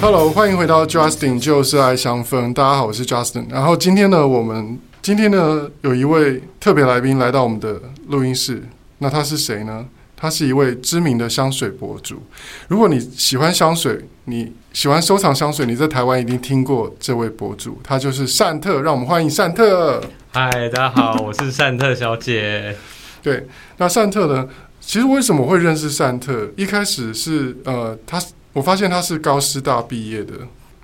[0.00, 2.52] Hello，欢迎回到 Justin 就是爱香氛。
[2.54, 3.46] 大家好，我是 Justin。
[3.50, 8.62] 然后今天呢，我们今天呢有一位特别来宾来到我们的录音室。
[8.98, 9.84] 那他是谁呢？
[10.16, 12.22] 他是一位知名的香水博主。
[12.68, 18.80] 如果你喜欢香水，你喜欢收藏香水，你在台湾一定听过这位博主，他就是善特。
[18.80, 20.00] 让我们欢迎善特。
[20.30, 22.76] 嗨，大家好，我是善特小姐。
[23.20, 24.48] 对，那善特呢？
[24.80, 26.48] 其实为什么会认识善特？
[26.56, 30.34] 一开始是呃，他我发现他是高师大毕业的。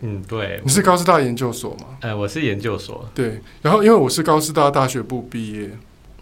[0.01, 0.61] 嗯，对。
[0.65, 1.87] 你是高师大研究所吗？
[2.01, 3.09] 呃，我是研究所。
[3.15, 3.41] 对。
[3.63, 5.71] 然后因为我是高师大大学部毕业，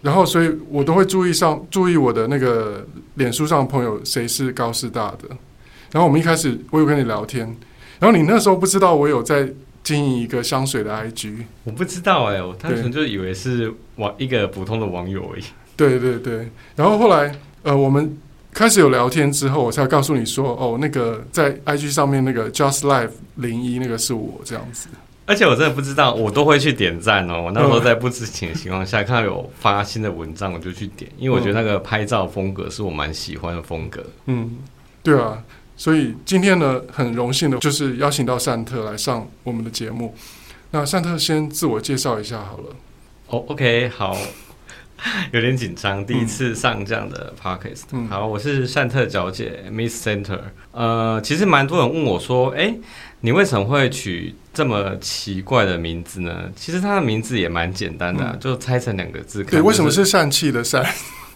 [0.01, 2.85] 然后所以我都会注意上注意我的那个
[3.15, 5.29] 脸书上的朋友谁是高师大的。
[5.91, 7.45] 然后我们一开始我有跟你聊天，
[7.99, 9.47] 然后你那时候不知道我有在
[9.83, 11.43] 经营一个香水的 IG。
[11.63, 15.43] 我不知道哎、欸，我单纯就以为是网一个普通的网友而已。
[15.75, 16.49] 对对对。
[16.75, 17.35] 然后后来。
[17.63, 18.17] 呃，我们
[18.53, 24.87] 开始有聊天之后，我才告诉你说，哦，那个在 IG 上面那个 Just Life 零一那个是我这样子。
[25.25, 27.43] 而且我真的不知道，我都会去点赞哦。
[27.43, 34.05] 我那时候在不知情的情况下， 看到有发新的文章，我就去点，因为我觉得那个拍照风格是我蛮喜欢的风格。
[34.25, 34.57] 嗯，
[35.01, 35.41] 对啊，
[35.77, 40.13] 所以今天呢，很荣幸的就是邀请到善特来上我们的节目。
[40.71, 42.75] 那善特先自我介绍一下好了。
[43.27, 44.17] 哦，OK，好。
[45.31, 47.83] 有点紧张，第一次上这样的 podcast。
[47.91, 50.39] 嗯、好，我是善特小姐，Miss Center。
[50.71, 52.79] 呃，其实蛮多人问我说，哎、欸，
[53.21, 56.49] 你为什么会取这么奇怪的名字呢？
[56.55, 59.43] 其实它的名字也蛮简单的、啊嗯，就拆成两个字。
[59.43, 60.85] 对，为什么是善气的善？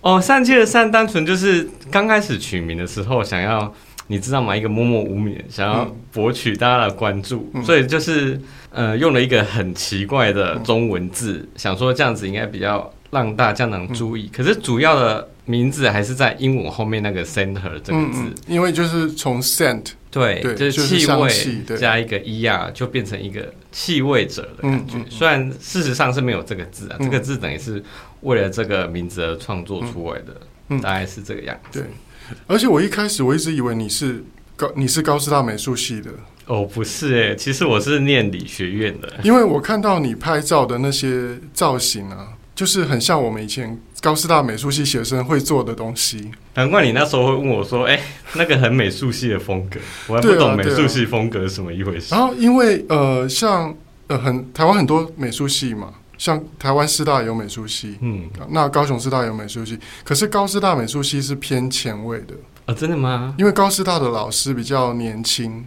[0.01, 3.73] 哦，善气的善，单纯就是刚开始取名的时候，想要
[4.07, 4.55] 你知道吗？
[4.55, 8.39] 一个默默无名，想要博取大家的关注，嗯、所以就是
[8.71, 12.89] 呃，用了一个很奇怪的中文字，嗯、想说这样子应该比较。
[13.11, 24.97] 让大家能注意、嗯，可是主要的名字还是在英文后面那个 center 这个字，嗯、因为就是从 scent 对，对，就是气味加一个 er 就变成一个气味者的感觉。
[25.09, 27.81] 虽然事实上是没有这个字啊，嗯、这个字等于是
[28.21, 31.79] 为了这个名字而创作出来的、嗯，大概是这个样子。
[31.79, 31.89] 对，
[32.47, 34.23] 而且我一开始我一直以为你是
[34.55, 36.11] 高，你是高师大美术系的。
[36.47, 39.13] 哦，不是诶，其实我是念理学院的。
[39.23, 42.29] 因为我看到你拍照的那些造型啊。
[42.57, 46.31] 就是很像我们以前高师大美术系学生会做的东西。
[46.55, 48.03] 难怪你那时候会问我说：“哎、欸，
[48.33, 52.15] 那个很美术系的风格，我还不懂美术系风格是什么一回事。
[52.15, 53.71] 啊”然后因为呃，像
[54.07, 62.33] 呃很台湾很多美术系嘛，像台湾师大有美术系，嗯，那高雄师大有美术系，可是高师大美术系是偏前卫的
[62.65, 63.35] 啊、哦，真的吗？
[63.37, 65.63] 因为高师大的老师比较年轻。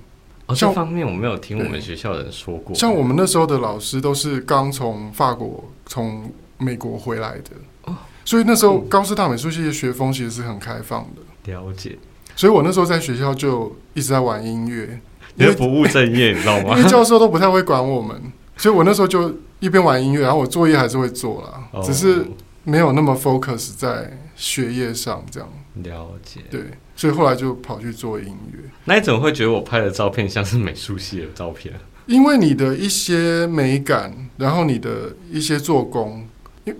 [0.46, 2.74] 哦，这方面我没有听我们学校的人说过。
[2.74, 6.28] 像我们那时候的老师都是刚从法国从。
[6.60, 7.50] 美国回来的，
[7.84, 11.52] 哦，所以那时候高师大美术系的学风其实是很开放的。
[11.52, 11.98] 了解，
[12.36, 15.00] 所以我那时候在学校就一直在玩音乐，
[15.36, 16.76] 因为不务正业，你知道吗？
[16.78, 18.20] 因为教授都不太会管我们，
[18.56, 22.26] 所以我那时候就一边玩音乐，然后我作业还是会做啦，哦，只是
[22.64, 25.48] 没有那么 focus 在学业上这样。
[25.82, 26.60] 了解，对，
[26.94, 28.58] 所以后来就跑去做音乐。
[28.84, 31.72] 那你怎么会觉得我拍的照片像是美术系的照片？
[32.06, 36.26] 因为你的一些美感，然后你的一些做工。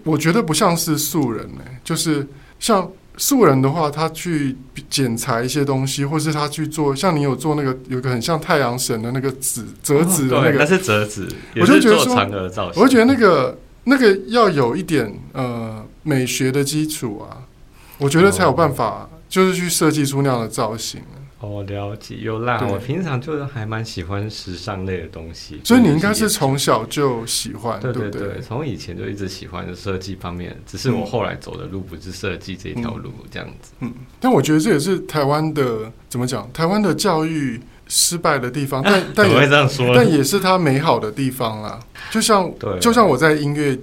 [0.05, 2.27] 我觉得不像是素人呢、欸，就是
[2.59, 4.57] 像素人的话，他去
[4.89, 12.15] 剪裁一些东西，或是他去做，像你有做那个，有个很像太阳神的那个纸折纸的那个，那是折纸，我就觉得说，
[12.77, 17.45] 我就觉得那个那个要有一点呃美学的基础啊，
[17.99, 21.01] 我觉得才有办法，就是去设计出那样的造型。
[21.41, 22.61] 哦，了解，有啦。
[22.71, 33.89] 我平常就是还蛮喜欢时尚类的东西，所以你应该是从小就喜欢，对对对，从以前就一直喜欢设计方面，只是我后来走的路不是设计这条路这样子嗯。
[33.89, 36.47] 嗯，但我觉得这也是台湾的怎么讲？
[36.53, 37.59] 台湾的教育
[37.89, 41.81] 失败的地方，但 但也会这样说，但也是它美好的地方啦。
[42.11, 43.79] 就像就像我在音乐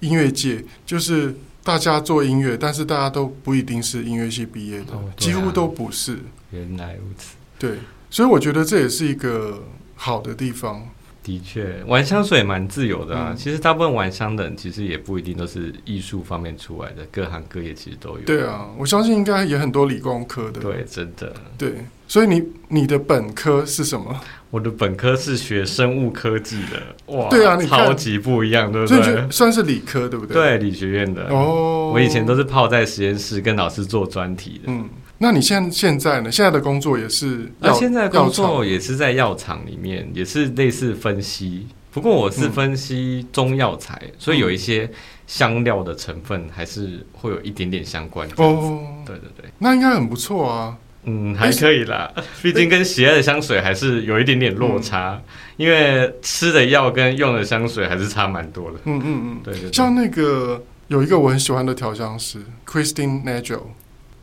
[0.00, 6.18] 音乐界，就是大家做音乐，但是大家都不一定是音乐系毕业的，哦啊，几乎都不是。
[6.50, 7.78] 原来如此，对，
[8.10, 9.62] 所以我觉得这也是一个
[9.96, 10.88] 好的地方。
[11.22, 13.28] 的确，玩香水蛮自由的啊。
[13.30, 18.20] 嗯、其实大部分玩香的人，其实也不一定都是艺术方面出来的，各行各业其实都有。
[18.24, 20.60] 对啊，我相信应该也很多理工科的。
[20.60, 21.32] 对，真的。
[21.58, 24.18] 对，所以你你的本科是什么？
[24.50, 27.14] 我的本科是学生物科技的。
[27.14, 29.02] 哇，对啊，你超级不一样，对不对？
[29.02, 30.34] 所以算是理科，对不对？
[30.34, 31.28] 对，理学院的。
[31.28, 34.72] 哦，我以前都是泡在实验室跟老师做专题的。
[34.72, 34.88] 嗯。
[35.22, 36.32] 那你现现在呢？
[36.32, 37.52] 现在的工作也是？
[37.58, 41.66] 那现在工作也是在药厂里面，也是类似分析。
[41.92, 44.90] 不过我是分析中药材，嗯，所以有一些
[45.26, 48.26] 香料的成分还是会有一点点相关。
[48.38, 50.74] 哦，对对对，那应该很不错啊。
[51.04, 52.10] 嗯，还可以啦，
[52.42, 55.22] 毕竟跟喜爱的香水还是有一点点落差，嗯、
[55.58, 58.78] 因为吃的药跟用的香水还是差蛮多的。
[58.84, 59.72] 嗯嗯嗯，对，对对。
[59.72, 63.60] 像那个有一个我很喜欢的调香师，Christine Nagel，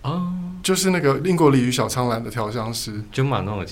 [0.09, 0.31] 哦，
[0.63, 3.63] 就是那个英国鲤鱼小苍兰的调香师，就马诺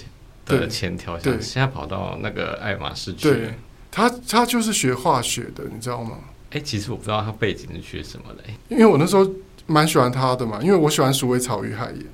[0.45, 3.29] 的前调香师，现在跑到那个爱马仕去。
[3.29, 3.53] 对，
[3.89, 6.17] 他他就是学化学的，你知道吗？
[6.51, 9.25] 哎、欸，其实我不知道他背景是学什么的，因为我那时候
[9.65, 12.05] 蛮喜欢他的嘛，因为我喜欢鼠尾草与海盐。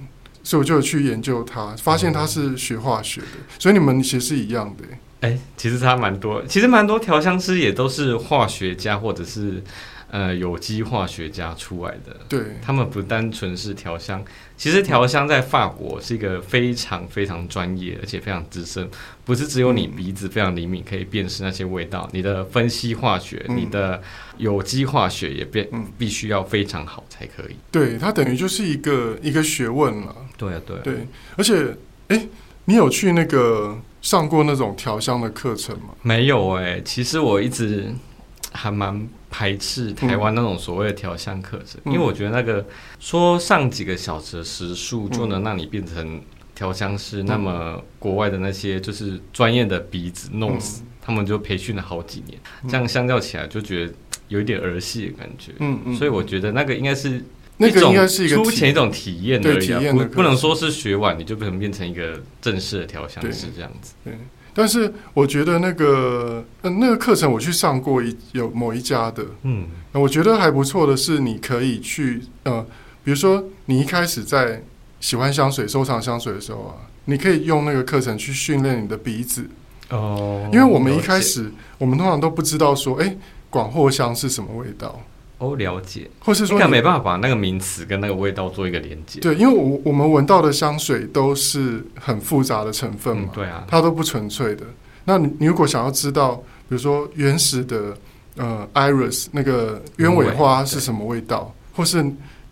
[0.43, 3.27] 所以我就去研究他，发现他是学化学的，
[3.59, 4.83] 所以你们其实是一样的。
[5.19, 9.63] 哎、欸，其实他蛮多，其实蛮多调香师也都是化学家或者是
[10.11, 12.15] 呃有机化学家出来的。
[12.29, 14.23] 对，他们不单纯是调香。
[14.55, 18.87] 其实调香在法国是一个非常非常专业，而且非常资深，
[19.25, 23.99] 不是只有你鼻子非常灵敏可以辨识那些味道，你的分析化学、你的
[24.37, 25.67] 有机化学也变
[25.97, 27.55] 必须要非常好才可以。
[27.71, 30.15] 对，它等于就是一个一个学问了。
[30.37, 30.81] 对啊，对啊。
[30.83, 31.07] 对，
[31.37, 31.75] 而且，
[32.09, 32.27] 哎，
[32.65, 35.95] 你有去那个上过那种调香的课程吗？
[36.03, 37.91] 没有哎，其实我一直
[38.51, 39.09] 还蛮。
[39.31, 42.63] 排斥台湾那种所谓的调香课程，嗯，因为我觉得那个
[42.99, 46.21] 说上几个小时的时数就能让你变成
[46.53, 53.93] 调香师，嗯，那么国外的那些就是专业的鼻子 nose，嗯，他们就培训了好几年，嗯，这样相较起来就觉得
[54.27, 55.53] 有一点儿戏的感觉。
[55.59, 57.23] 嗯嗯，所以我觉得那个应该是
[57.55, 63.93] 那个应该是一个出前一种体验而已，啊，不不能说是学完你就可能变成一个正式的调香师这样子。
[64.03, 64.13] 对。
[64.53, 72.65] 对但是我觉得那个呃那个课程我去上过一有某一家的，嗯，我觉得还不错的是你可以去呃，
[73.03, 74.63] 比如说你一开始在
[74.99, 76.75] 喜欢香水、收藏香水的时候啊，
[77.05, 79.49] 你可以用那个课程去训练你的鼻子。
[79.89, 83.17] 哦，因为我们一开始我们通常都不知道说，哎，
[83.49, 85.01] 广藿香是什么味道。
[85.41, 89.19] 哦，了解，或是说你没办法把那个名词跟那个味道做一个连接。
[89.19, 94.63] 对，因为我我们闻到的香水都是很复杂的成分嘛，嗯、对啊，它都不纯粹的。
[95.05, 96.35] 那你如果想要知道，
[96.69, 97.97] 比如说原始的
[98.37, 102.05] 呃，iris 那个鸢尾花是什么味道，或是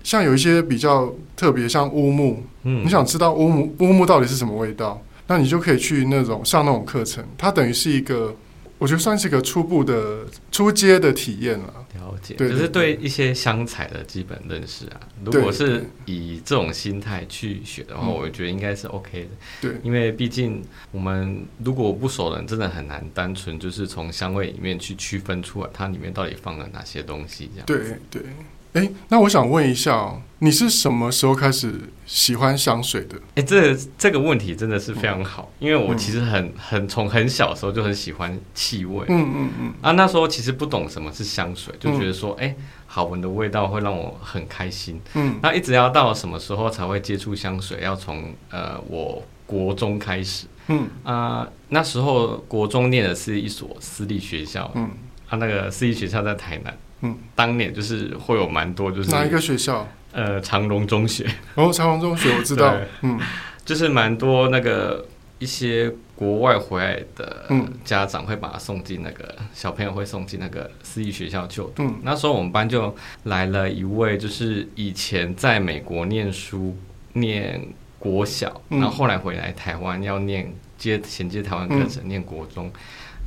[0.04, 8.36] 像有一些比较特别，像乌木，嗯，你想知道乌木乌木到底是什么味道，那你就可以去那种上那种课程，它等于是一个。
[8.80, 10.20] 我觉得算是一个初步的
[10.54, 11.74] 初阶的体验了。
[12.20, 15.00] 了解，就是对一些香材的基本认识啊。
[15.24, 19.30] 如果是以这种心态去学的话，我觉得应该是 OK 的。
[19.62, 27.50] 对，因为毕竟我们如果不熟人，真的很难单纯就是从香味里面去区分出来它里面到底放了哪些东西。
[27.54, 27.66] 这样。
[27.66, 28.30] 对对。
[28.74, 31.74] 哎，那我想问一下哦，你是什么时候开始
[32.06, 33.18] 喜欢香水的？
[33.34, 39.06] 哎，这个、这个问题真的是非常好，嗯、因为我其实很很从很小的时候就很喜欢气味。
[39.10, 39.74] 嗯嗯嗯。
[39.82, 45.02] 啊，那时候其实不懂什么是香水，就觉得说，哎、嗯，好闻的味道会让我很开心。
[45.16, 45.40] 嗯。
[45.42, 47.80] 那一直要到什么时候才会接触香水？
[47.82, 50.46] 要从呃，我国中开始。
[50.68, 50.88] 嗯。
[51.04, 54.72] 啊，那时候国中念的是一所私立学校。
[54.76, 54.92] 嗯。
[55.28, 56.78] 啊，那个私立学校在台南。
[57.02, 59.88] 嗯，当年就是会有蛮多，就是哪一个学校？
[60.12, 61.24] 呃，长荣中学。
[61.54, 62.76] 哦，长荣中学我知道。
[63.02, 63.20] 嗯，
[63.64, 65.06] 就是蛮多那个
[65.38, 67.46] 一些国外回来的
[67.86, 71.84] 家长会把他送进那个、嗯、小朋友会送进那个私立学校就读。
[71.84, 72.94] 嗯，那时候我们班就
[73.26, 76.76] 来了一位，就是以前在美国念书
[77.14, 77.62] 念
[78.00, 82.72] 国小，嗯、然后后来回来台湾要念接衔接台湾课程、嗯、念国中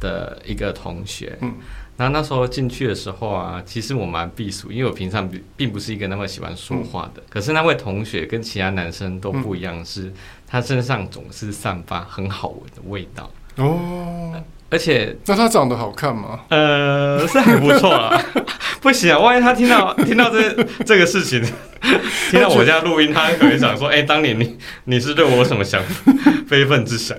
[0.00, 1.38] 的一个同学。
[1.40, 1.54] 嗯。
[2.02, 7.22] 然后那时候进去的时候啊，其实我蛮避暑，因为我平常并并不是一个那么喜欢说话的。
[7.22, 10.12] 嗯、可是那位同学跟其他男生都不一样，是
[10.44, 14.34] 他身上总是散发很好闻的味道哦。
[14.68, 16.40] 而且，那他长得好看吗？
[16.48, 18.20] 呃，是还不错啊。
[18.82, 20.52] 不行啊，万一他听到听到这
[20.84, 21.40] 这个事情，
[22.32, 25.80] 听到我家录音，他可能想说：“哎、欸，当年你你是对我有什么想
[26.48, 27.16] 非分之想？”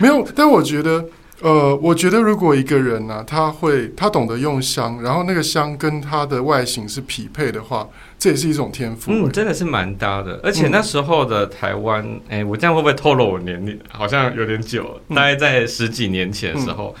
[0.00, 1.04] 没有，但我觉得。
[1.44, 7.86] 呃，我觉得如果一个人呢、啊，他会他懂得用香，然后那个香跟他的外形是匹配的话，
[8.18, 9.12] 这也是一种天赋。
[9.12, 10.40] 嗯，真的是蛮搭的。
[10.42, 13.78] 而且那时候的台湾，哎、嗯，我这样会不会透露我年龄？
[13.90, 16.94] 好像有点久，嗯、大概在十几年前的时候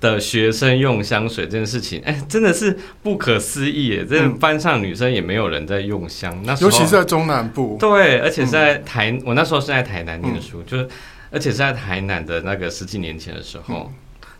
[0.00, 4.02] 的学生用香水这件事情，哎，真的是不可思议。
[4.08, 10.88] 这班上女生也没有人在用香，那尤其是在中南部，对，而且是在台，嗯、我那时候是在台南念书，嗯、就是。
[11.30, 13.92] 而且是在台南的那个十几年前的时候，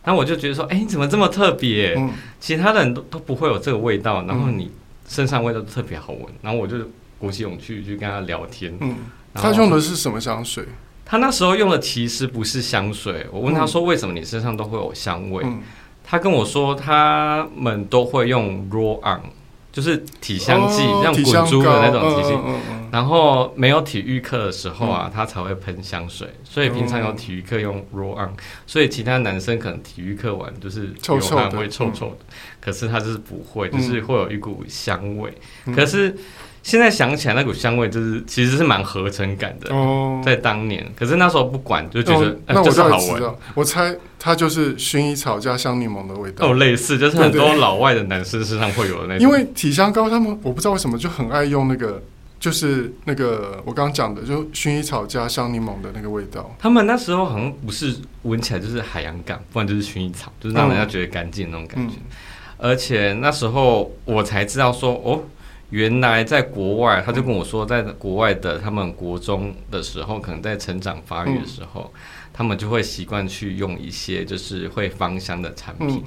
[0.04, 1.94] 然后我就觉得说，哎，你怎么这么特别？
[1.96, 4.70] 嗯，其他人都都不会有这个味道，然后你
[5.08, 6.76] 身上味道特别好闻，然后我就
[7.18, 8.74] 鼓起勇气去跟他聊天。
[8.80, 8.96] 嗯，
[9.34, 10.64] 他用的是什么香水？
[11.04, 13.26] 他那时候用的其实不是香水。
[13.30, 15.44] 我问他说，为什么你身上都会有香味？
[16.04, 19.20] 他跟我说，他们都会用 roll on。
[19.72, 22.60] 就是体香剂，像滚珠的那种体香。
[22.90, 26.28] 然后没有体育课的时候啊，他才会喷香水。
[26.42, 28.30] 所以平常有体育课用 roll on，
[28.66, 32.18] 所以其他男生可能体育课完就是流汗会臭臭的，
[32.60, 35.32] 可是他就是不会，就是会有一股香味。
[35.74, 36.16] 可是。
[36.62, 39.74] 现在想起来，那股香味就是其实是蛮合成感的。
[39.74, 43.34] 哦，在当年，可是那时候不管，就觉得那我就好闻。
[43.54, 46.46] 我猜它就是薰衣草加香柠檬的味道。
[46.46, 49.26] 哦，类似，就是很多老外的男生身上会有的那种。
[49.26, 52.02] 因为体香膏，他们我不知道为什么就很爱用那个，
[52.38, 56.54] 就是那个我刚刚讲的，就薰衣草加香柠檬的那个味道。
[56.58, 61.94] 他们那时候好像不是闻起来就是海洋感，不然就是薰衣草，就是让人家觉得干净那种感觉。
[62.58, 65.22] 而且那时候我才知道说，哦。
[65.70, 71.92] 原来在国外，他就跟我说，在国外的他们国中的时候，可能在成长发育的时候，
[72.32, 76.02] 他们就会习惯去用一些就是会芳香的产品。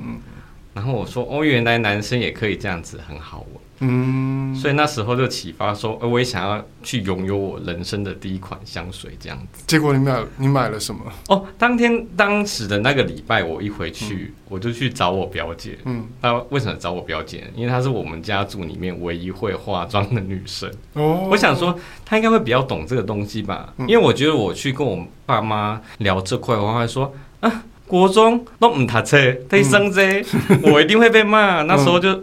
[0.73, 3.61] 然后我说，哦，原来男生也可以这样子，很好闻。
[3.85, 9.63] 嗯，所以那时候就启发说，呃，我也想要去拥有我人生的第一款香水这样子。
[9.67, 11.01] 结果你买你买了什么？
[11.27, 15.77] 哦，当天当时的那个礼拜，我一回去，嗯、我就去找我表姐。
[15.85, 17.43] 嗯，她为什么找我表姐？
[17.55, 20.71] 因为她是我们家族里面唯一会化妆的女生。
[20.93, 29.17] 哦，我想说她应该会比较懂这个东西吧，嗯、因为我觉得我去跟我爸妈聊这块，我会说啊，国中都唔读册，
[29.49, 30.23] 得升这，
[30.63, 31.63] 我一定会被骂。
[31.63, 32.21] 那时候就。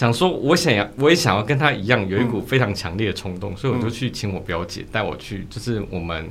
[0.00, 6.26] 想说，我想要，我也想要跟他一样，有一股非常强烈的冲动，嗯、所以我就去请我表姐带我去，就是我们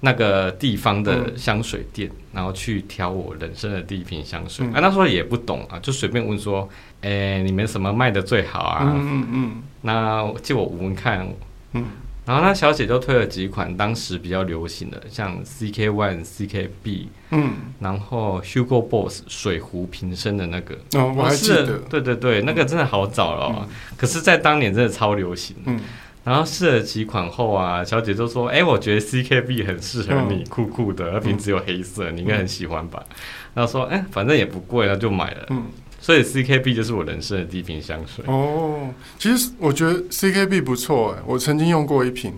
[0.00, 4.66] 那个地方的香水店，嗯、然后去挑我人生的第一瓶香水。
[4.66, 6.68] 嗯、啊，那时候也不懂啊，就随便问说，
[7.00, 8.82] 哎、欸，你们什么卖的最好啊？
[8.82, 11.28] 嗯嗯，嗯那借我闻闻看。
[11.74, 11.84] 嗯。
[12.26, 25.78] 然后那小姐就推了几款当时比较流行的，像 CK One、CK B，嗯，然后 Hugo Boss 水壶瓶身的那个，哦，我还记得，对对对，那个真的好早了，哦，嗯、可是，在当年真的超流行，嗯，
[26.24, 33.00] 然后试了几款后啊，小姐就说，哎，我觉得 CK B 很适合你，酷酷的，而瓶子有黑色，嗯、你应该很喜欢吧？
[33.54, 35.66] 然后说，哎，反正也不贵，那就买了，嗯。
[36.06, 38.90] 所以 CKB 就是我人生的第一瓶香水哦。
[39.18, 42.32] 其实我觉得 CKB 不错哎，我曾经用过一瓶。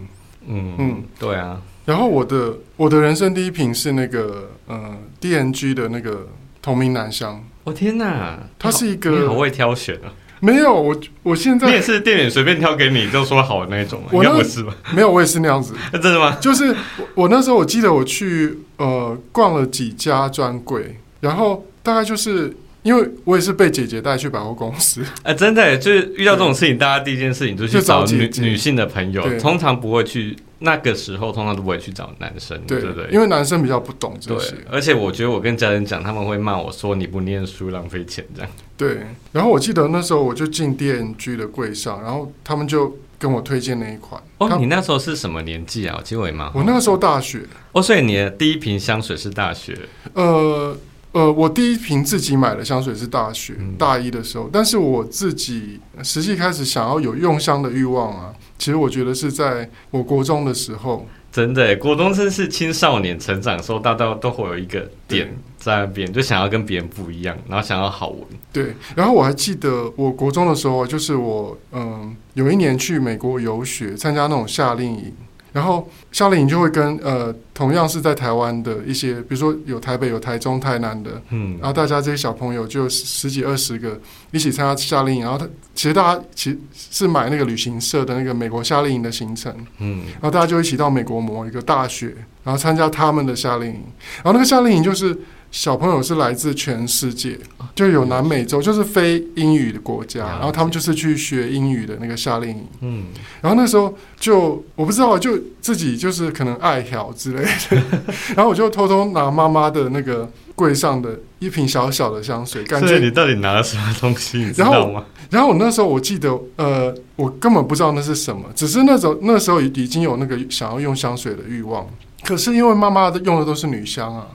[0.46, 1.60] 嗯嗯，对啊。
[1.84, 6.30] 然后我的我的人生第一瓶是那个呃 DNG 的那个
[6.62, 7.44] 同名男香。
[7.64, 10.08] 我、哦、天哪，它是一个你好会挑选啊。
[10.40, 14.74] 没有我我现在你也是店员随便挑给你就说好的那种，我那应该不是吧？
[14.94, 15.74] 没有，我也是那样子。
[15.92, 16.38] 真的吗？
[16.40, 16.74] 就是
[17.14, 22.56] 我那时候我记得我去呃逛了几家专柜，然后大概就是。
[22.82, 33.10] 因为我也是被姐姐带去百货公司，哎、欸，真的，就是遇到这种事情，大家第一件事情就去找女女性的朋友，通常不会去那个时候，通常都不会去找男生，对，对不对？
[33.10, 38.50] 因为男生比较不懂这些，而且我觉得我跟家人讲，他们会骂我说你不念书浪费钱这样。
[38.76, 38.98] 对，
[39.32, 44.22] 然后我记得那时候我就进 DNG 的柜上，然后他们就跟我推荐那一款。
[44.38, 46.00] 哦，你那时候是什么年纪啊？
[46.04, 46.48] 其实我也蛮……
[46.54, 47.40] 我那个时候大学。
[47.72, 49.76] 哦，所以你的第一瓶香水是大学？
[50.14, 50.76] 呃。
[51.18, 61.04] 呃，我第一瓶自己买的香水是大学大一的时候，但是我自己实际开始想要有用香的欲望啊，其实我觉得是在我国中的时候。
[61.32, 68.20] 真的，国中真是青少年成长的时候，大家都会有一个点在那边，就想要跟别人不一样，然后想要好闻。
[68.52, 75.12] 对，然后我还记得我国中的时候，就是我嗯有一年去美国游学，参加那种夏令营。
[75.52, 83.98] 然后夏令营就会跟呃同样是在台湾的一些，比如说有台北、有台中、台南的，嗯，然后大家这些小朋友就十几二十个
[84.30, 92.14] 一起参加夏令营，然后他其实大家其实是买那个旅行社的那个美国夏令营的行程，嗯，然后大家就一起到美国某一个大学，
[92.44, 93.82] 然后参加他们的夏令营，
[94.16, 95.18] 然后那个夏令营就是。
[95.50, 97.38] 小朋友是来自全世界，
[97.74, 102.66] 就有南美洲，就是非英语的国家，然后他们就是去学英语的那个夏令营。
[102.82, 103.04] 嗯，
[103.40, 107.82] 然后那时候就我不知道，就自己就是可能爱好之类的，
[108.36, 114.38] 然后我就偷偷拿妈妈的那个柜上的一瓶小小的香水，感觉你到底拿了什么东西？
[114.38, 115.04] 你知道吗？
[115.30, 121.86] 然后我那时候我记得，呃，我根本不知道那是什么，只是那时候那时候已已经有那个想要用香水的欲望，
[122.22, 124.26] 可是因为妈妈的用的都是女香啊。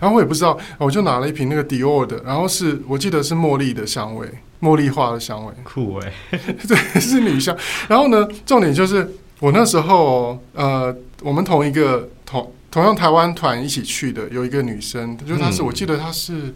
[0.00, 4.28] 然后我也不知道，我就拿了一瓶那个迪奥的，然后是我记得是茉莉的香味，
[4.60, 6.12] 茉莉花的香味，酷哎，
[6.66, 7.56] 对，是女香。
[7.88, 16.54] 然后呢，重点就是我那时候，呃，我们同一个同同样台湾团一起去的，有一个女生，就是她是，嗯、我记得她是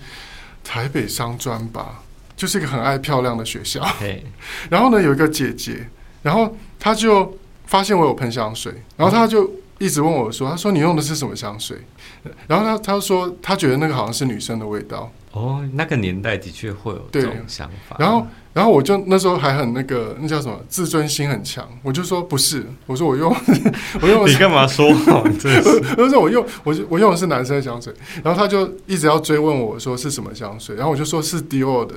[0.63, 2.03] 台北商专吧，
[2.37, 3.87] 就是一个很爱漂亮的学校。
[4.69, 5.89] 然后呢，有一个姐姐，
[6.23, 11.79] 然后她就发现我有喷香水，然后她就一直问我说：“他说你用的是什么香水？”
[12.47, 17.97] 然后他他说他觉得那个好像是女生的味道，哦，那个年代的确会有这种想法。
[17.99, 20.61] 然后，然后我就那时候还很那个，那叫什么？
[20.69, 21.67] 自尊心很强。
[21.83, 23.35] 我就说不是，我说我用，
[24.03, 24.29] 我用。
[24.29, 24.87] 你干嘛说？
[25.97, 27.91] 我说我用，我我用的是男生的香水。
[28.23, 31.95] 然后他就一直要追问我说是什么香水，然后我就说是迪奥的。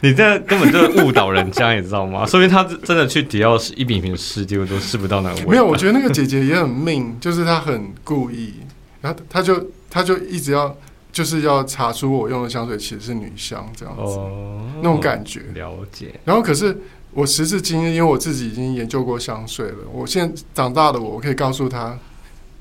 [0.00, 2.24] 你这根本就是误导人家，你知道吗？
[2.28, 5.46] 说明他真的去迪奥试一瓶瓶试，结果都试不到那个味。
[5.46, 8.54] 没有，我觉得那个姐姐也很命，就是她很故意，
[9.00, 10.76] 然后她就她就一直要。
[11.14, 15.42] 就是要查出我用的香水其实是女香这样子，哦、那种感觉。
[15.54, 16.12] 了解。
[16.24, 16.76] 然后可是
[17.12, 21.96] 我时至今日，因为我自己已经研究过香水了，我现在长大的我，我可以告诉他，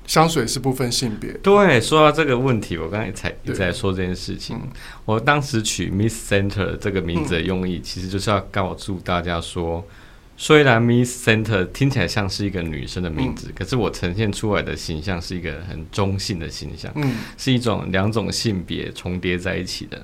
[0.05, 1.31] 香水是不分性别。
[1.43, 4.59] 对，说到这个问题，我刚才才一直在说这件事情。
[5.05, 9.85] 我当时取 Miss Center 这个名字的用意，其实就是要告诉大家说。
[10.35, 20.01] 虽然 Miss Center 听起来像是一个女生的名字，嗯、可是我呈现出来的形象是一个很中性的形象，嗯、是一种两种性别重叠在一起的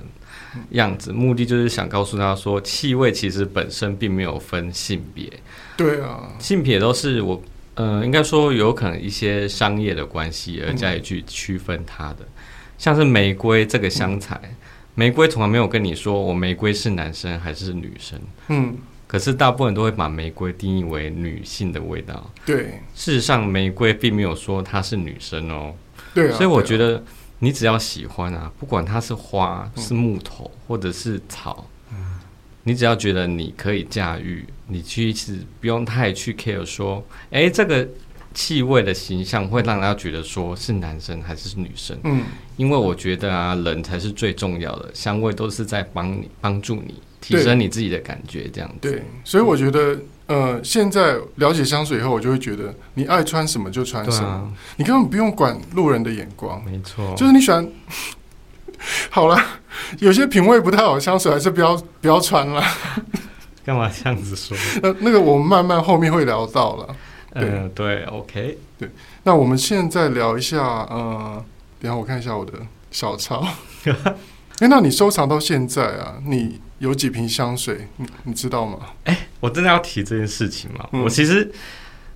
[0.70, 1.12] 样子。
[1.12, 5.28] 目的就是想告诉大家说，气味其实本身并没有分性别。
[5.76, 7.42] 对啊，性别都是我，
[7.80, 12.18] 呃，应该说有可能一些商业的关系而加以去区分它的。
[12.20, 12.28] 嗯、
[12.78, 14.56] 像是玫瑰这个香材，嗯、
[14.96, 18.20] 玫瑰从来没有跟你说我玫瑰是男生还是女生。
[18.50, 18.76] 嗯。
[19.08, 22.30] 可是大部分人都会把玫瑰定义为女性的味道。
[22.46, 25.74] 对，事实上玫瑰并没有说它是女生哦。
[26.14, 27.04] 对啊，所以我觉得
[27.40, 31.79] 你只要喜欢啊，不管它是花、是木头或者是草，嗯，
[32.70, 37.88] 你只要觉得你可以驾驭，你其实不用太去 care 说，哎，这个
[38.32, 41.98] 气味的形象会让人家觉得说是男生还是女生。
[42.04, 42.22] 嗯，
[42.58, 47.02] 因为我觉得啊，人才是最重要的，香味都是在帮你帮助你。
[47.22, 48.76] 提升你自己的感觉，这样子。
[48.80, 56.64] 对，所以我觉得，呃，现在了解香水以后，我就会觉得，你爱穿什么就穿什么，啊、你根本不用管路人的眼光。
[56.64, 57.68] 没错，就是你喜欢。
[59.12, 59.38] 好了，
[60.00, 62.64] 有些品味不太好的香水，还是不要不要穿了。
[63.66, 64.56] 干嘛这样子说？
[64.82, 66.96] 那那个我们慢慢后面会聊到了。
[67.34, 68.90] 对、呃、对，OK，对。
[69.24, 71.44] 那我们现在聊一下，呃，
[71.80, 72.54] 等下我看一下我的
[72.92, 73.46] 小抄。
[74.60, 76.62] 哎，那你收藏到现在啊，你？
[76.80, 78.80] 有几瓶香水，你你知道吗？
[79.04, 80.88] 哎、欸，我真的要提这件事情吗？
[80.94, 81.52] 嗯、我其实，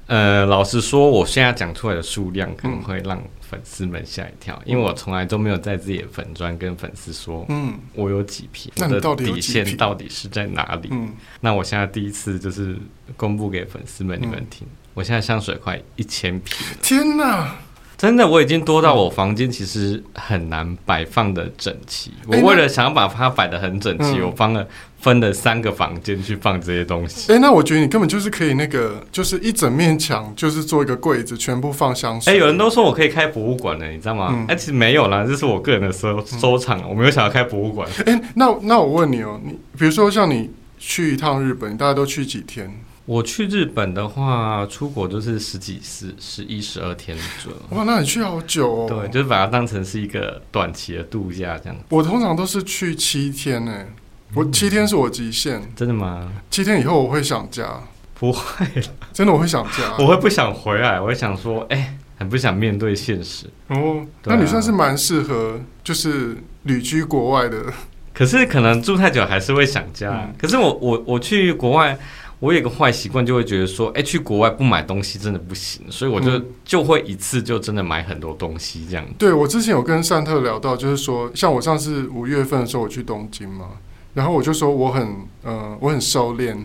[0.08, 10.90] 呃，老实说，我现在讲出来的数量可能会让粉丝们吓一跳，嗯、因为我从来都没有在自己的粉砖跟粉丝说，嗯，我有几瓶，那你到底底线到底是在哪里？
[10.92, 12.78] 嗯，那我现在第一次就是
[13.16, 17.56] 公布给粉丝们你们听，嗯、我现在香水快一千瓶，天哪！
[18.04, 22.12] 真的，我已经多到我房间其实很难摆放的整齐。
[22.28, 24.68] 我为了想要把它摆的很整齐，我放了
[25.00, 27.32] 分了三个房间去放这些东西。
[27.32, 32.34] 哎，那我觉得你根本就是可以那个，就是一整面墙，就是做一个柜子，全部放香水。
[32.34, 34.46] 哎，有人都说我可以开博物馆呢，你知道吗？
[34.50, 37.88] 哎，其实没有啦，这是我个人的收收藏，我没有想要开博物馆。
[38.06, 42.70] 哎，那那我问你哦，你比如说像你去一趟日本，大家都去几天？
[43.06, 47.58] 我去日本的话，出国就是十几、十、十一、十二天左右。
[47.72, 48.86] 哇，那你去好久哦。
[48.88, 51.76] 对，就是把它当成是一个短期的度假这样。
[51.90, 53.86] 我通常都是去七天呢，
[54.34, 55.60] 我七天是我极限。
[55.60, 55.68] 嗯。
[55.76, 56.32] 真的吗？
[56.50, 57.68] 七天以后我会想家。
[58.14, 58.66] 不会，
[59.12, 59.98] 真的我会想家。
[60.00, 63.48] 我会不想回来，我会想说，哎、欸，很不想面对现实。
[63.68, 67.66] 哦，啊、那你算是蛮适合，就是旅居国外的。
[68.14, 70.10] 可是可能住太久还是会想家。
[70.10, 72.00] 嗯、可是我我我去国外。
[72.44, 79.06] 我有一个坏习惯，就会觉得说，哎、欸，去国外不买东西真的不行，所以我就、嗯、就会一次就真的买很多东西这样。
[79.18, 83.68] 对，我之前有跟善特聊到，就是说，像我上次五月份的时候我去东京嘛，
[84.14, 86.58] 然后我就说我很呃我很收敛，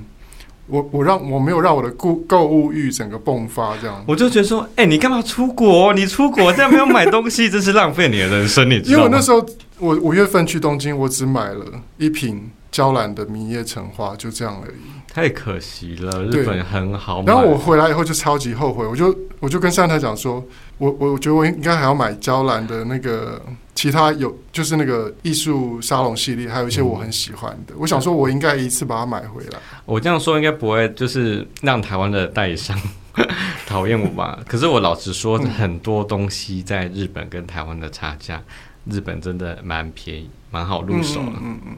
[0.66, 4.02] 我我让我没有让我的购购物欲整个迸发这样。
[4.08, 5.94] 我就觉得说，哎、欸，你干嘛出国？
[5.94, 8.90] 你出国这样没有买东西， 真是浪费你的人生，你知道吗？
[8.90, 9.46] 因为我那时候
[9.78, 11.64] 我五月份去东京，我只买了
[11.98, 14.97] 一瓶娇兰的迷夜橙花，就这样而已。
[15.18, 17.24] 太可惜了，日本很好。
[17.26, 20.34] 然后我回来以后就超级后悔，我就我就跟上台讲说，
[20.76, 23.42] 我我我觉得我应该还要买娇兰的那个
[23.74, 27.74] 其他有，就是那个艺术沙龙系列，还有一些我很喜欢的。
[27.74, 29.58] 嗯、我想说，我应该一次把它买回来。
[29.86, 32.80] 我这样说应该不会，就是让台湾的代理商
[33.66, 34.38] 讨厌我吧？
[34.46, 38.40] 可是我老实说，很多东西在日本跟台湾的差价，
[38.84, 41.26] 日本真的蛮便宜，蛮好入手的。
[41.26, 41.42] 嗯嗯。
[41.42, 41.76] 嗯嗯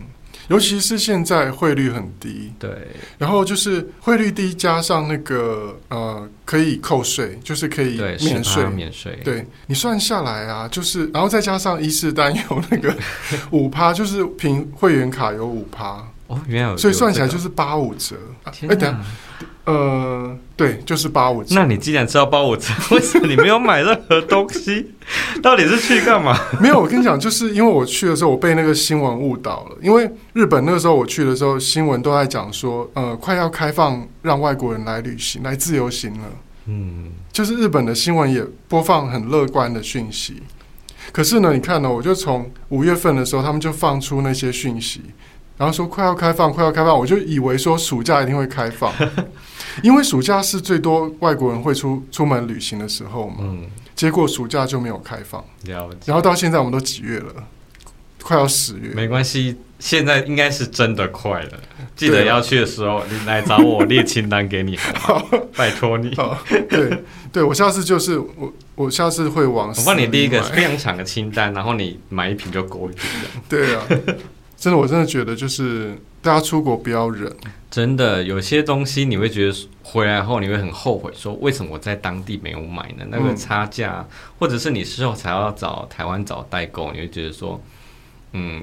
[0.50, 2.70] 尤其是现在汇率很低，对，
[3.16, 12.92] 然后就是汇率低加上那个呃可以扣税，就是可以免税，免税，对，你算下来啊，就是然后再加上伊势丹有那个
[13.52, 18.14] 五趴，就是凭会员卡有五趴，哦，原来有，所以算起来就是八五折。
[18.44, 19.00] 哎、欸，等下，
[19.64, 21.56] 呃，对，就是八五折。
[21.56, 24.92] 那你既然知道八五折，为什么你没有买任何东西？
[25.42, 26.38] 到底是去干嘛？
[26.60, 29.76] 没有，我跟你讲，就是因为我去的时候，我被那个新闻误导了。
[29.82, 36.28] 因为日本那个时候我去的时候，新闻都在讲说，呃，快要开放让外国人来旅行、来自由行了。
[36.66, 40.40] 嗯，就是日本的新闻也播放很乐观的讯息。
[41.10, 45.00] 可是呢，你看呢，我就从五月份的时候，他们就放出那些讯息，
[45.60, 48.90] 然后说快要开放，快要开放，我就以为说暑假一定会开放，
[49.84, 53.36] 因为暑假是最多外国人会出出门旅行的时候嘛。
[53.40, 53.66] 嗯。
[53.94, 55.44] 结果暑假就没有开放，
[56.06, 57.34] 然后到现在我们都几月了？
[58.22, 58.94] 快要十月。
[58.94, 61.50] 没关系，现在应该是真的快了。
[61.94, 65.22] 记得要去的时候，你来找我，我列清单给你， 好
[65.54, 66.16] 拜托你。
[66.70, 69.68] 对，对我下次就是我，我下次会往。
[69.68, 73.04] 我帮你列一个非常长的清单，然后你买一瓶就够一瓶。
[73.50, 73.82] 对啊，
[74.60, 77.34] 真的，我真的觉得就是大家出国不要忍。
[77.68, 83.04] 真的，有些东西你会觉得回来后你会很后悔，说为什么我在当地没有买呢？
[83.08, 87.60] 那个差价，嗯、或者是你事后才要找台湾找代购，你会觉得说，
[88.34, 88.62] 嗯，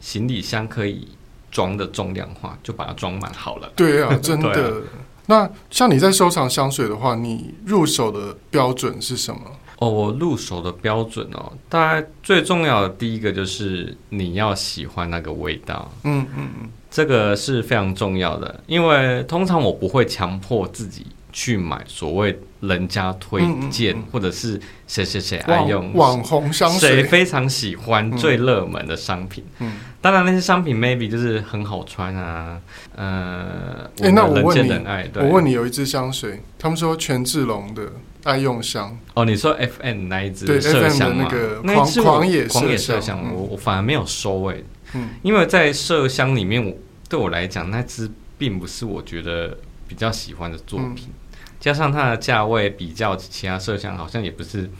[0.00, 1.06] 行李箱可以。
[1.50, 3.72] 装的重量化，就把它装满好了。
[3.74, 4.70] 对啊，真的。
[4.70, 4.82] 啊、
[5.24, 9.40] 那像你在收藏香水的话，你入手的标准是什么？
[9.78, 15.90] 哦，我入手的标准哦，大概最重要的第一个就是你要喜欢那个味道。
[16.04, 29.44] 嗯嗯嗯，这个是非常重要的，因为通常我不会强迫自己去买所谓人家推荐，嗯嗯、或者是谁谁谁爱用网红香水，谁非常喜欢最热门的商品。
[29.58, 29.68] 嗯。
[29.68, 32.56] 嗯当然，那些商品 maybe 就是很好穿啊，
[32.94, 34.70] 呃，哎、欸，那我问你，
[35.16, 37.82] 我问你，有一支香水，他们说权志龙的
[38.24, 38.98] 爱用香。
[39.14, 46.74] 哦，你说 F N 那一支对麝香那个狂狂野狂野麝香，我我反而没有收诶，嗯，因为在麝香里面，我
[47.08, 51.14] 对我来讲，那支并不是我觉得比较喜欢的作品，嗯、
[51.60, 54.70] 加上它的价位比较其他麝香，好像也不是。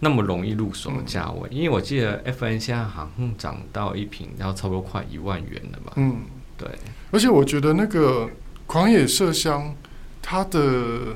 [0.00, 5.92] 那么容易入手的价位，嗯、因为我记得 FN 现在好像涨到一瓶要差不多快一万元了吧？
[5.96, 6.22] 嗯，
[6.58, 6.68] 对。
[7.10, 8.28] 而且我觉得那个
[8.66, 9.74] 狂野麝香，
[10.20, 11.14] 它的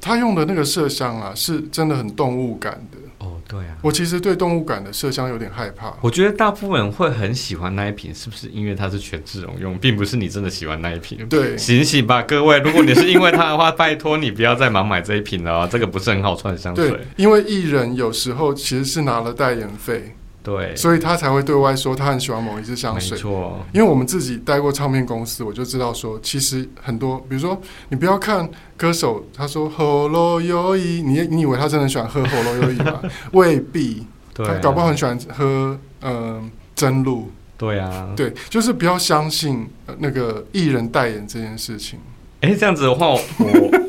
[0.00, 2.98] 它用的那个麝香啊，是真的很动物感的。
[3.18, 5.92] 哦对啊，我其实对动物感的麝香有点害怕。
[6.02, 11.26] 我觉得大部分人会很喜欢那一瓶，是不是因为它是权志龙用，并不是你真的喜欢那一瓶？
[11.28, 12.58] 对，醒醒吧，各位！
[12.58, 16.90] 如果你是因为它的话，拜托你不要再盲买这一瓶了啊，这个不是很好穿的香水。
[16.90, 20.14] 对，因为艺人有时候其实是拿了代言费。
[20.48, 23.14] 对，所以他才会对外说他很喜欢某一支香水。
[23.18, 32.98] 没错，因为我们自己待过唱片公司，我就知道说，其实很多，比如说你不要看歌手，他说喝咯有意，你你以为他真的喜欢喝喉咙有意吗？
[33.32, 37.30] 未必，对啊，他搞不好很喜欢喝嗯真露。
[37.58, 41.98] 对啊，对，就是不要相信那个艺人代言这件事情。
[42.40, 43.20] 哎，这样子的话，我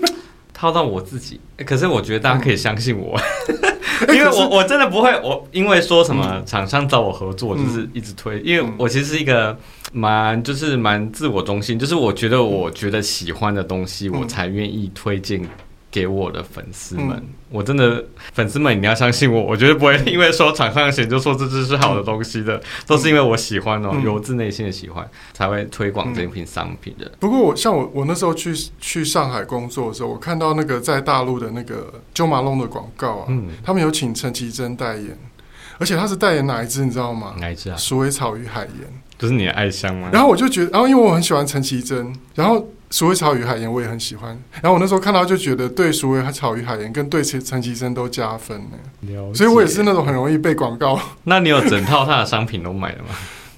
[0.54, 3.17] 套到我自己，可是我觉得大家可以相信我。
[3.48, 3.79] 嗯
[4.14, 9.58] 因为我我真的不会，我因为说什么厂商找我合作，就是一直推，因为我其实是一个
[9.92, 15.42] 蛮就是蛮自我中心，就是我觉得我觉得喜欢的东西，我才愿意推荐。
[15.91, 27.12] 给我的粉丝们，嗯、我真的粉丝们，你要相信我，我绝对不会因为说厂商嫌就说这支是好的东西的，嗯、都是因为我喜欢哦，由、嗯、自内心的喜欢才会推广这一瓶商品的。
[27.19, 35.17] 不过我像我我那时候去去上海工作的时候，我看到那个在大陆的那个 Jo Malone 的广告啊，嗯、他们有请陈绮贞代言，
[35.80, 37.34] 而且他是代言哪一支你知道吗？
[37.39, 37.78] 哪一支啊？
[37.78, 40.10] 鼠尾草与海盐，就是你的爱香吗？
[40.12, 42.68] 然后我就觉得，然后因为我很喜欢陈绮贞，然后。
[42.92, 44.30] 鼠尾草与海盐我也很喜欢，
[44.64, 49.34] 然后我那时候看到就觉得对鼠尾草与海盐跟对陈陈绮贞都加分呢，了解。
[49.36, 51.00] 所以我也是那种很容易被广告。
[51.26, 53.10] 那你有整套他的商品都买了吗？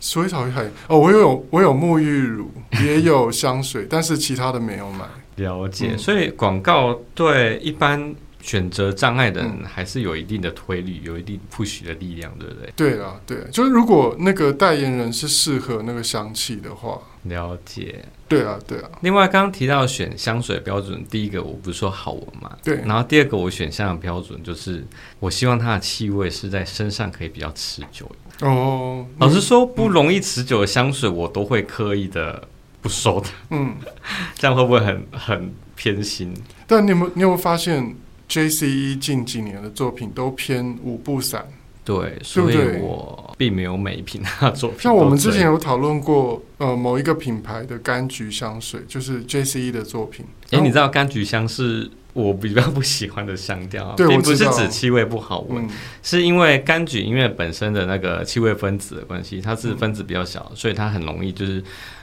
[0.02, 2.52] 鼠尾草与海盐哦，我有我有沐浴乳，
[2.84, 5.06] 也有香水，但是其他的没有买。
[5.38, 8.14] 了解，嗯、所以广告对一般。
[8.42, 12.74] 选择障碍的人还是有一定的推力，嗯、有一定 push 的力量，对不对？
[12.76, 18.04] 对啊，对，就是如果那个代言人是适合那个香气的话，了解。
[18.28, 18.90] 对啊，对啊。
[19.02, 22.50] 另外，刚刚提到选香水标准，第一个我不是说好闻嘛？
[22.64, 22.78] 对。
[22.86, 24.86] 然后第二个我选香的标准就是，
[25.20, 28.10] 我希望它的气味是在身上可以比较持久。
[28.40, 29.06] 哦。
[29.20, 32.48] 老实说，不容易持久的香水，我都会刻意的
[32.82, 33.28] 不收的。
[33.50, 33.76] 嗯。
[34.36, 36.34] 这样会不会很很偏心？
[36.66, 37.94] 但你有没有你有没有发现
[38.32, 41.46] ？JCE 近几年的作品都偏五步散，
[41.84, 44.80] 对，所以我并没有每一瓶他的作品。
[44.80, 50.26] 像我们之前有讨论过，呃，某一个品牌的柑橘香水，就是 JCE 的作品。
[50.52, 55.70] 哎、欸，你知道柑橘香是我比较不喜欢的香调，对，并不是指气味不好闻，嗯、
[56.02, 61.62] 是因为柑橘因为本身的那个气味分子的关系，它是分子比较小，嗯、所以它很容易就是。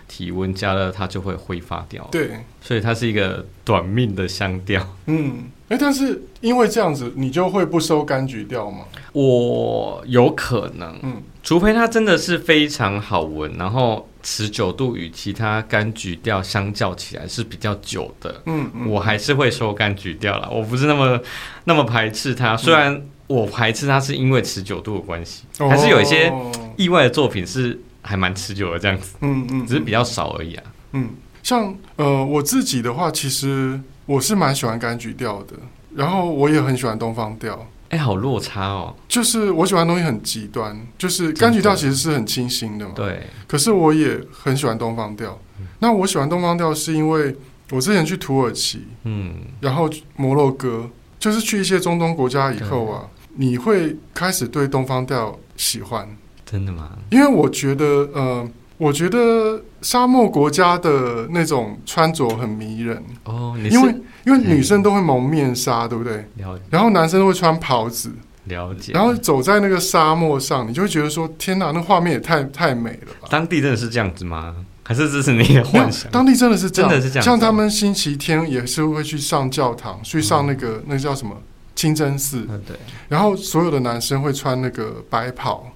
[0.09, 2.09] 体温加热，它就会挥发掉。
[2.11, 4.85] 对，所以它是一个短命的香调。
[5.07, 8.87] 嗯，哎，但是因为这样子，你就会不收柑橘调吗？
[9.13, 20.49] 我有可能，嗯，除非它真的是非常好闻，然后持久度与其他柑橘调相较起来是比较久的，嗯，嗯，我还是会收柑橘调啦。
[20.51, 21.21] 我不是那么
[21.65, 26.33] 那么排斥它，虽然我排斥它是因为持久度的关系，嗯，还是有一些
[26.77, 27.79] 意外的作品是。
[28.09, 30.65] 还蛮持久的这样子，嗯嗯，只是比较少而已啊。
[30.93, 31.11] 嗯，
[31.43, 35.55] 像呃我自己的话，其实我是蛮喜欢柑橘调的，
[35.95, 37.69] 然后我也很喜欢东方调。
[37.91, 38.95] 哎、欸，好落差哦！
[39.07, 42.93] 就是我喜欢的东西很极端，就是柑橘调其实是很清新的嘛。
[42.97, 43.27] 对。
[43.47, 45.39] 可是我也很喜欢东方调。
[45.61, 47.37] 嗯、那我喜欢东方调是因为
[47.71, 53.05] 我之前去土耳其，嗯，然后摩洛哥，就是去一些中东国家以后啊，
[53.37, 56.09] 你会开始对东方调喜欢。
[56.51, 56.91] 真的吗？
[57.11, 57.85] 因为我觉得，
[58.15, 63.55] 呃，我觉得沙漠国家的那种穿着很迷人哦。
[63.71, 66.25] 因为因为女生都会蒙面纱，对不对？
[66.37, 66.65] 了解。
[66.71, 68.11] 然后男生都会穿袍子，
[68.45, 68.93] 了解。
[68.93, 74.57] 然后走在那个沙漠上，你就会觉得说：“天哪，那画面也太太美了吧！”当地真的是这样子吗？
[74.83, 76.11] 还是这是你的幻想？
[76.11, 77.25] 当地真的是这样，真的是这样。
[77.25, 81.37] 像他们星期天也是会去上教堂，去上那个、嗯、那个叫什么
[81.75, 82.47] 清真寺。
[82.67, 82.75] 对。
[83.09, 85.71] 然后所有的男生会穿那个白袍。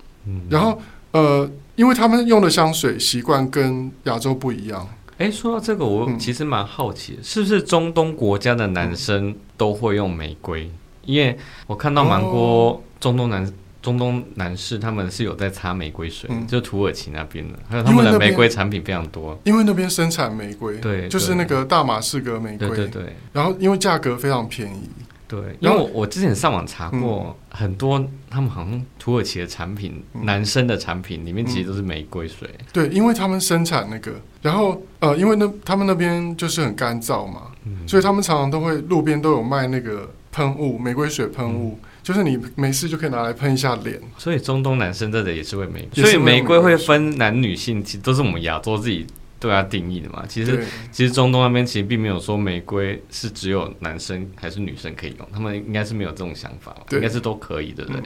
[0.49, 0.81] 然后，
[1.11, 4.89] 呃，因为他们用的香水习惯跟亚洲不一样。
[5.19, 10.71] 哎，说到这个，我其实蛮好奇是不是中东国家的男生都会用玫瑰？
[11.05, 19.39] 因为我看到蛮多中东男、哦、中东男士，他们是有在擦玫瑰水，嗯、就土耳其那边的，还有他们的玫瑰产品非常多。
[19.45, 23.17] 因为那边生产玫瑰，对，就是那个大马士革玫瑰，对对对。
[23.33, 24.89] 然后因为价格非常便宜。
[25.33, 32.51] 对，因为我我之前上网查过很多，嗯、他们好像土耳其的产品，嗯、男生的产品里面其实都是玫瑰水。
[32.71, 43.99] 对，因为他们生产那个，然后呃，因为那他们那边就是很干燥嘛，嗯、所以他们常常都会路边都有卖那个喷雾，玫瑰水喷雾，嗯、就是你没事就可以拿来喷一下脸。
[44.19, 49.07] 所以中东男生真的也是会玫瑰，所以玫瑰会分男女性，其实都是我们亚洲自己。
[49.43, 57.97] 对它定义的嘛，其实其实中东那边其实并没有说玫瑰是只有男生还是女生可以用，他们应该是没有这种想法，应该是都可以的，对。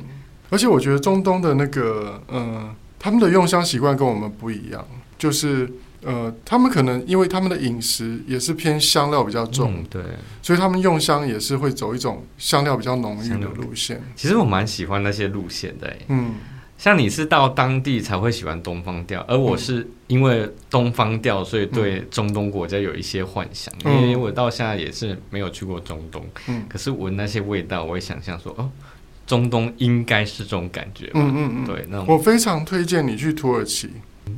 [0.48, 4.82] 而且我觉得中东的那个，嗯，他们的用香习惯跟我们不一样，
[5.18, 5.70] 就是
[6.02, 10.02] 呃，他们可能因为他们的饮食也是偏香料比较重，对，
[10.40, 14.02] 所以他们用香也是会走一种香料比较浓郁的路线。
[14.14, 16.34] 其实我蛮喜欢那些路线的，嗯。
[16.78, 23.72] 像你是到当地才会喜欢东方调，而我是因为东方调，所以对中东国家有一些幻想。
[23.84, 28.70] 嗯、因为我到现在也是没有去过中东，嗯、可是闻那些味道，我会想象说，哦，
[29.26, 31.12] 中东应该是这种感觉吧。
[31.14, 33.90] 嗯嗯嗯，对，那我非常推荐你去土耳其。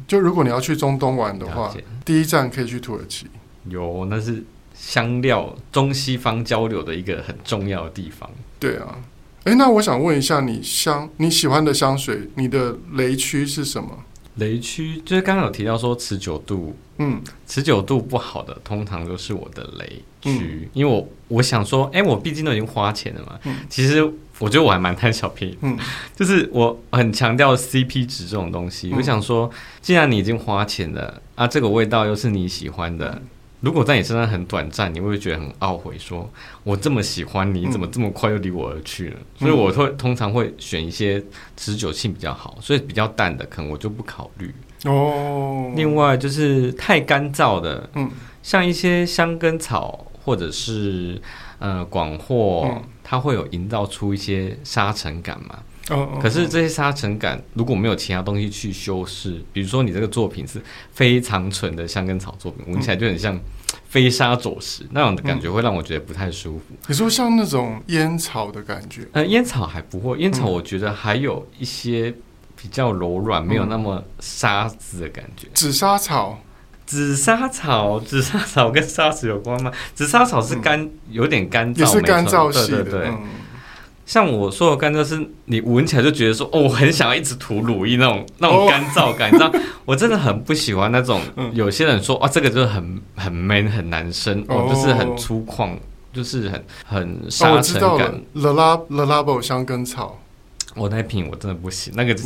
[0.06, 1.74] 就如果你要去中东玩的话，
[2.04, 3.26] 第一站可以去土耳其。
[3.68, 8.30] 有，那是香料中西方交流的一个很重要的地方。
[8.60, 8.96] 对啊。
[9.44, 13.90] 哎，那我想问一下，你香你喜欢的香水，你的雷区是什么？
[14.34, 19.86] 雷区就是刚刚有提到说持久度，嗯，持久度不好的，通常都是我的雷
[20.20, 24.00] 区，嗯、因为我我想说，哎，我毕竟都已经花钱了嘛，嗯、其实
[24.38, 25.76] 我觉得我还蛮贪小便宜，嗯，
[26.14, 33.20] 就是我很强调 CP 值这种东西，嗯、我想说，既然你已经花钱了，啊，这个味道又是你喜欢的。
[33.60, 36.30] 嗯如果在你身上很短暂，你会不会觉得很懊悔说，说
[36.62, 39.16] 我这么喜欢你，怎么这么快又离我而去了？
[39.18, 41.20] 嗯、所以我会通常会选一些
[41.56, 44.54] 持久性比较好，所以比较淡的可能我就不考虑。
[44.84, 45.72] 哦。
[45.74, 48.08] 另外就是太干燥的，嗯，
[48.44, 51.20] 像一些香根草或者是
[51.58, 55.58] 呃广藿，嗯、它会有营造出一些沙尘感嘛。
[55.90, 60.60] 哦，可是这些沙尘感如果没有其他东西去修饰，比如说你这个作品是
[60.92, 63.38] 非常纯的香根草作品，闻起来就很像
[63.88, 66.64] 飞沙走石，那种的感觉会让我觉得不太舒服。
[66.86, 69.08] 你说像那种烟草的感觉？
[69.12, 72.12] 呃，烟草还不会，烟草我觉得还有一些
[72.60, 75.48] 比较柔软，没有那么沙子的感觉。
[75.54, 76.38] 紫砂草，
[76.84, 79.72] 紫砂草，紫砂草跟沙子有关吗？
[79.94, 83.12] 紫砂草是干，有点干燥，也是干燥系的，对对对。
[84.08, 89.52] 像我说的干燥是，你闻起来就觉得说，哦，我很想要一直涂乳液那种那种干燥感，你知道？
[89.84, 91.20] 我真的很不喜欢那种。
[91.52, 95.76] 有些人说，啊，这个就是很很 man 很男生，哦，就是很粗犷，
[96.10, 98.18] 就是很很沙尘感。
[98.32, 100.18] Le Labo Le Labo 香根草，
[100.74, 101.92] 我那瓶我真的不行。
[101.94, 102.16] 那个，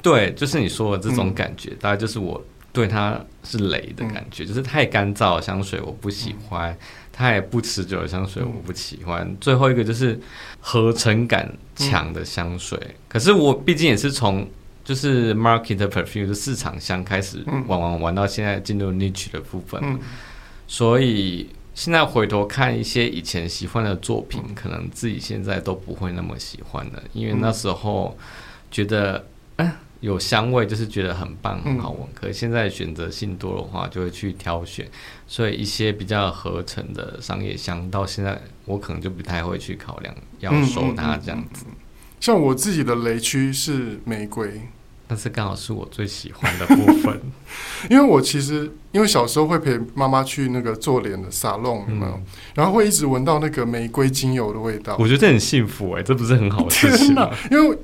[0.00, 6.74] 对，就是你说的这种感觉，大概就是我对它是雷的感觉，就是太干燥的香水我不喜欢。
[7.12, 9.26] 它也不持久的香水，我不喜欢。
[9.26, 10.18] 嗯、最后一个就是
[10.60, 14.48] 合成感强的香水，嗯、可是我毕竟也是从。
[14.82, 20.00] 就是 market perfume 的市场香开始玩玩玩到现在进入 niche 的部分，嗯、
[20.66, 28.16] 所以现在回头看一些以前喜欢的作品，嗯、可能自己现在都不会那么喜欢了，因为那时候
[28.68, 29.24] 觉得嗯。
[30.00, 34.88] 有香味就是觉得很棒很好闻，嗯、可是现在选择性多的话，就会去挑选，
[35.26, 41.66] 所以一些比较合成的商业香，到现在我可能就不太会去考量要收它这样子。
[42.18, 44.62] 像我自己的雷区是玫瑰，
[45.06, 47.20] 但是刚好是我最喜欢的部分，
[47.90, 52.12] 因为我其实因为小时候会陪妈妈去那个做脸的沙龙，有没有？
[52.12, 57.30] 嗯、然后会一直闻到那个玫瑰精油的味道，我觉得这很幸福哎、欸，这不是很好的事情吗？
[57.50, 57.76] 因为。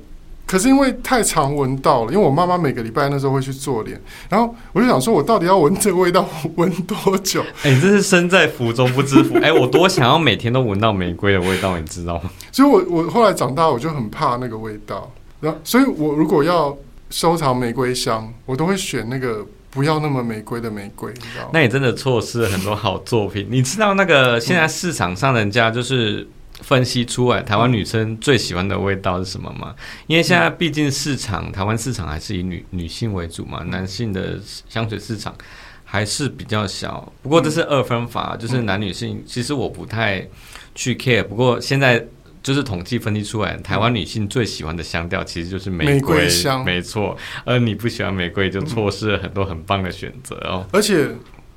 [0.47, 7.41] 可是因为太常闻到了，因为我妈妈每个礼拜那时候会去做脸，然后我就想说，我到底要闻这个味道闻多久？
[7.63, 9.35] 哎、欸，你这是身在福中不知福。
[9.39, 12.29] 哎、欸，我多想要每天都闻到玫瑰的味道，你知道吗？
[12.49, 15.11] 所以我，我我后来长大，我就很怕那个味道。
[15.41, 16.75] 然后，所以我如果要
[17.09, 21.49] 收藏玫瑰香，我都会选那个不要那么玫瑰的玫瑰，你知道吗？
[21.51, 23.45] 那你真的错失了很多好作品。
[23.49, 26.25] 你知道那个现在市场上人家就是。
[26.61, 29.75] 分析出来台湾女生最喜欢的味道是什么吗？
[30.07, 35.35] 因为现在毕竟市场台湾市场还是以女女性为主嘛，男性的香水市场
[35.83, 37.11] 还是比较小。
[37.21, 40.27] 不过这是二分法，就是男女性其实我不太
[40.73, 41.23] 去 care。
[41.23, 42.03] 不过现在
[42.41, 47.15] 就是统计分析出来，台湾女性最喜欢的香调其实就是玫瑰，玫瑰香，没错。
[47.45, 50.65] 而你不喜欢玫瑰，就错失了很多很棒的选择哦。
[50.73, 51.09] 而且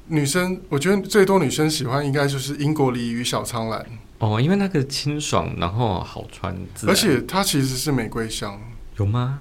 [0.09, 3.87] 女生，我觉得最多女生喜欢应该就是英国梨与小苍兰。
[4.21, 6.55] 哦，因为那个清爽，然后好穿，
[6.87, 8.61] 而且它其实是玫瑰香，
[8.97, 9.41] 有吗？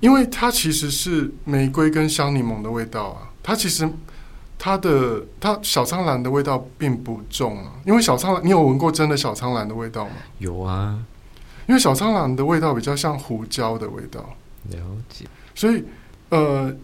[0.00, 3.30] 因为它其实是玫瑰跟香柠檬的味道啊。
[3.44, 3.88] 它其实
[4.58, 7.74] 它的它小苍兰的味道并不重啊。
[7.86, 10.10] 因为小苍兰，你有闻过真的小苍兰的味道吗？
[10.38, 10.98] 有啊，
[11.68, 14.34] 因为小苍兰的味道比较像胡椒的味道。
[14.70, 15.24] 了解。
[15.54, 15.84] 所以
[16.30, 16.74] 呃，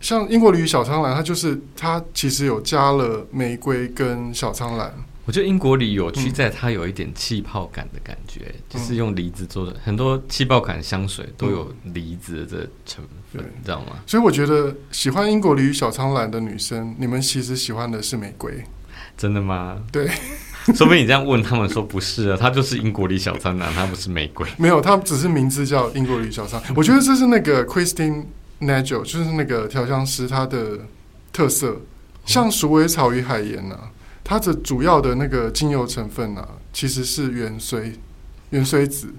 [0.00, 4.92] 像英国梨与小苍兰，它就是它其实有加了玫瑰跟小苍兰。
[5.24, 14.02] 我觉得英国梨有趣在它有一点气泡感的感觉，嗯、就是用梨子做的，很多气泡感香水都有梨子的成分，你知道吗？
[14.04, 18.64] 所以我觉得喜欢英国梨与小苍兰的女生，你们其实喜欢的是玫瑰，
[19.16, 19.80] 真的吗？
[19.92, 20.08] 对，
[20.74, 24.44] 说不定你这样问他们说不是啊，它就是英国梨小苍兰，它不是玫瑰。
[24.56, 26.74] 没有，它只是名字叫英国梨小苍兰。
[26.74, 28.24] 我觉得这是那个 Christine
[28.60, 30.80] Nagel，就是那个调香师他的
[31.32, 31.80] 特色，
[32.26, 33.86] 像鼠尾草与海盐呢、啊。
[34.24, 37.92] 它的主要的那个精油成分啊，其实是芫荽、
[38.52, 39.12] 芫荽籽、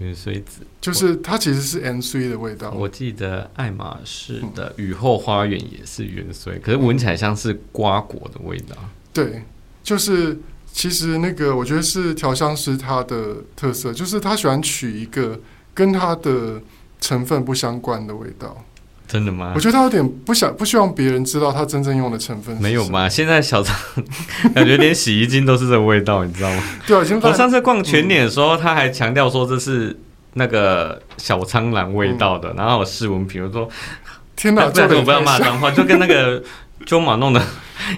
[0.00, 2.70] 芫荽籽，就是它其实是 N C 的味道。
[2.70, 8.76] 我记得爱马仕的雨后花园也是芫荽，可是闻起来像是瓜果的味道。
[9.12, 9.42] 对，
[9.82, 10.38] 就是
[10.72, 15.40] 其实那个我觉得是调香师他的特色，就是他喜欢取一个
[15.74, 16.60] 跟他的
[17.00, 18.64] 成分不相关的味道。
[19.10, 19.52] 真的吗？
[19.56, 22.56] 我觉得他有点不想不希望别人知道他真正用的成分。
[22.58, 23.08] 没有吗？
[23.08, 23.76] 现在小苍
[24.54, 26.62] 感觉连洗衣精都是这个味道，你知道吗？
[26.86, 29.98] 对，我上次逛全脸的时候，他还强调说这是
[30.34, 32.54] 那个小苍兰味道的。
[32.56, 33.68] 然后我试闻，比如说，
[34.36, 36.40] 天哪，这个我不要骂脏话，就跟那个
[36.86, 37.42] 中马弄的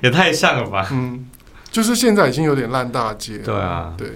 [0.02, 0.88] 也太像了吧？
[0.92, 1.26] 嗯，
[1.70, 3.36] 就是现在已经有点烂大街。
[3.38, 4.08] 对啊，对，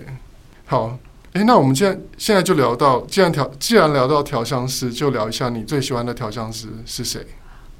[0.64, 0.98] 好。
[1.36, 7.20] 哎，那我们现在现在就聊到，既然调既然聊到调香师，就聊一下你最喜欢的调香师是谁？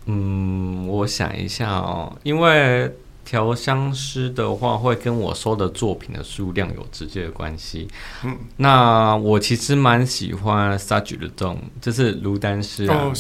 [0.05, 7.89] 嗯，我想一下哦，因为调香师的话会跟我收的作品的数量有直接的关系。
[8.25, 13.05] 嗯，那我其实蛮喜欢 Serge Lutens，就是卢丹师啊。
[13.05, 13.13] 哦，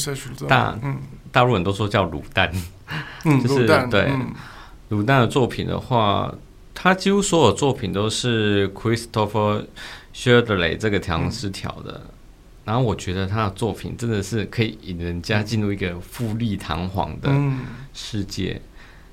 [0.47, 0.99] 大嗯，
[1.33, 2.53] 大陆人都说叫卤蛋，
[3.25, 4.13] 嗯， 就是丹对
[4.91, 6.31] 卤蛋、嗯、的作品的话，
[6.75, 9.65] 他几乎所有作品都是 Christopher。
[10.17, 12.11] Chardonnay 这个调香师调的，嗯、
[12.65, 17.31] 然后我觉得他的作品真的是可以引人家进入一个富丽堂皇的
[17.93, 18.63] 世界，嗯、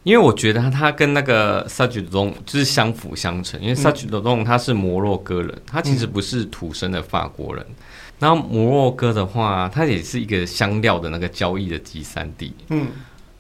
[0.04, 7.76] 因为我觉得他他跟那个 Lutens 就是相辅相成，因为 Lutens 他是摩洛哥人，他其实不是土生的法国人，嗯、
[8.20, 12.88] 然后摩洛哥的话，它也是一个香料的那个交易的集散地，嗯，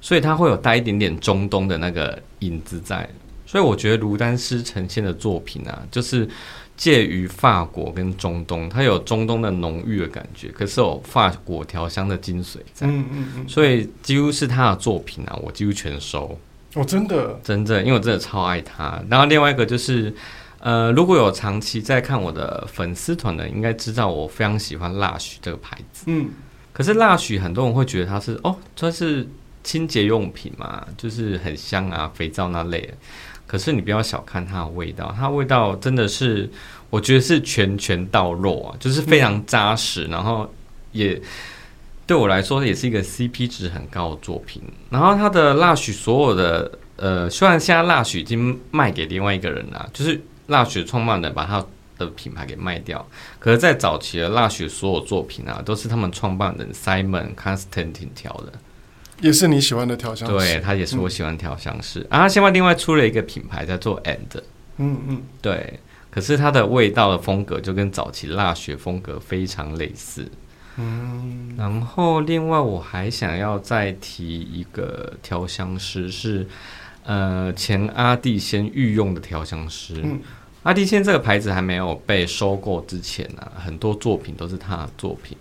[0.01, 3.09] 所以它会有带一点点中东的那个影子在，
[3.45, 6.27] 所以我觉得卢丹斯呈现的作品啊，就是。
[6.83, 12.85] 介于法国跟中东，它有中东的浓郁的感觉，可是有法国调香的精髓在。
[12.85, 16.37] 嗯嗯嗯，所以几乎是他的作品啊，我几乎全收。
[16.73, 19.01] 哦，真的，真的，因为我真的超爱他。
[19.09, 20.13] 然后另外一个就是，
[20.59, 26.03] 呃，如果有长期在看我的粉丝团的，应该知道我非常喜欢 Lush 这个牌子。
[26.07, 26.31] 嗯，
[26.73, 29.25] 可是 Lush 很多人会觉得它是哦，它是
[29.63, 32.93] 清洁用品嘛，就是很香啊，肥皂那类的。
[33.53, 36.49] 可是你不要小看它的味道，它的味道真的是，
[36.89, 40.51] 我觉得是拳拳到肉啊，就是非常扎实，嗯、然后
[40.91, 41.21] 也
[42.07, 44.59] 对我来说也是一个 CP 值很高的作品。
[44.89, 51.63] 然后它的 Lush 所有的呃，虽然现在 Lush 已经卖给另外一个人了，就是 Lush 创办人把他
[51.99, 58.51] 的品牌给卖掉，可是，在早期的 Lush 所有作品啊，都是他们创办人 Simon Constantine 调的，
[59.23, 60.35] 也是你喜欢的调香师。
[60.35, 62.01] 对，他也是我喜欢调香师。
[62.01, 64.41] 嗯、啊，他现在另外出了一个品牌在做 And，
[64.77, 65.79] 嗯嗯，对。
[66.11, 70.29] 可是它的味道的风格就跟早期蜡雪风格非常类似，
[70.77, 71.55] 嗯。
[71.57, 76.45] 然后另外我还想要再提一个调香师是，
[77.03, 79.95] 呃，前阿蒂先御用的调香师。
[80.03, 80.19] 嗯。
[80.61, 85.35] 阿蒂仙这个牌子还没有被收购之前呢，啊，很多作品都是他的作品。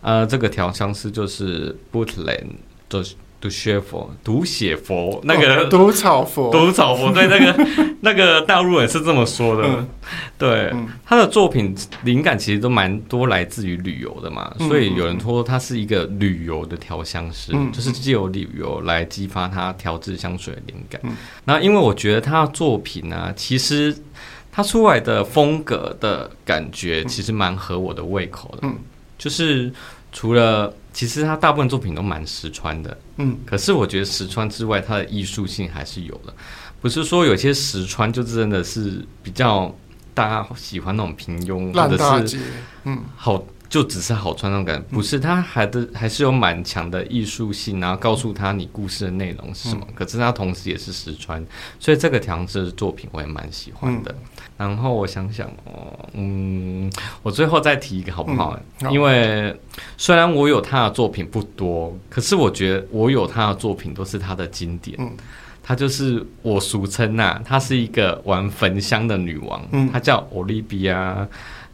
[0.00, 2.46] 呃，这个调香师就是 Bootland，
[2.88, 3.14] 就是。
[3.40, 7.66] 毒血佛，读写佛，那个、哦、毒草佛，读草佛，对，那个
[8.02, 9.62] 那个大陆人是这么说的。
[9.62, 9.88] 嗯、
[10.36, 11.72] 对、嗯，他的作品
[12.02, 21.00] 灵感其实都蛮多来自于旅游的嘛、嗯，所以有人说他是一个旅游的调香师，嗯、就是借由旅游来激发他调制香水的灵感。
[21.44, 23.96] 那、嗯、因为我觉得他的作品呢、啊，其实
[24.50, 28.76] 他出来的风格的感觉其实蛮合我的胃口的，嗯、
[29.16, 29.72] 就是
[30.10, 30.74] 除了。
[30.98, 36.34] 其实他大部分作品都蛮实穿的，嗯，可是我觉得实穿之外，他的艺术性还是有的，
[36.80, 39.72] 不是说有些实穿就真的是比较
[40.12, 42.36] 大家喜欢那种平庸或者是
[42.82, 43.00] 嗯。
[43.14, 43.40] 好。
[43.68, 49.84] 就只是好穿那种感觉，不是，它还的还是有蛮强的艺术性，然后告诉他你故事的内容是什么。
[49.88, 51.44] 嗯、可是它同时也是实穿，
[51.78, 54.18] 所以这个调香师的作品我也蛮喜欢的、嗯。
[54.56, 56.90] 然后我想想哦，嗯，
[57.22, 58.58] 我最后再提一个好不好？
[58.90, 59.54] 因为
[59.98, 64.96] 虽然我有他的作品不多，可是我觉得我有他的作品都是他的经典。
[64.98, 65.12] 嗯，
[65.62, 69.62] 他就是我俗称呐，她是一个玩焚香的女王。
[69.72, 71.26] 嗯，她叫 Olivia。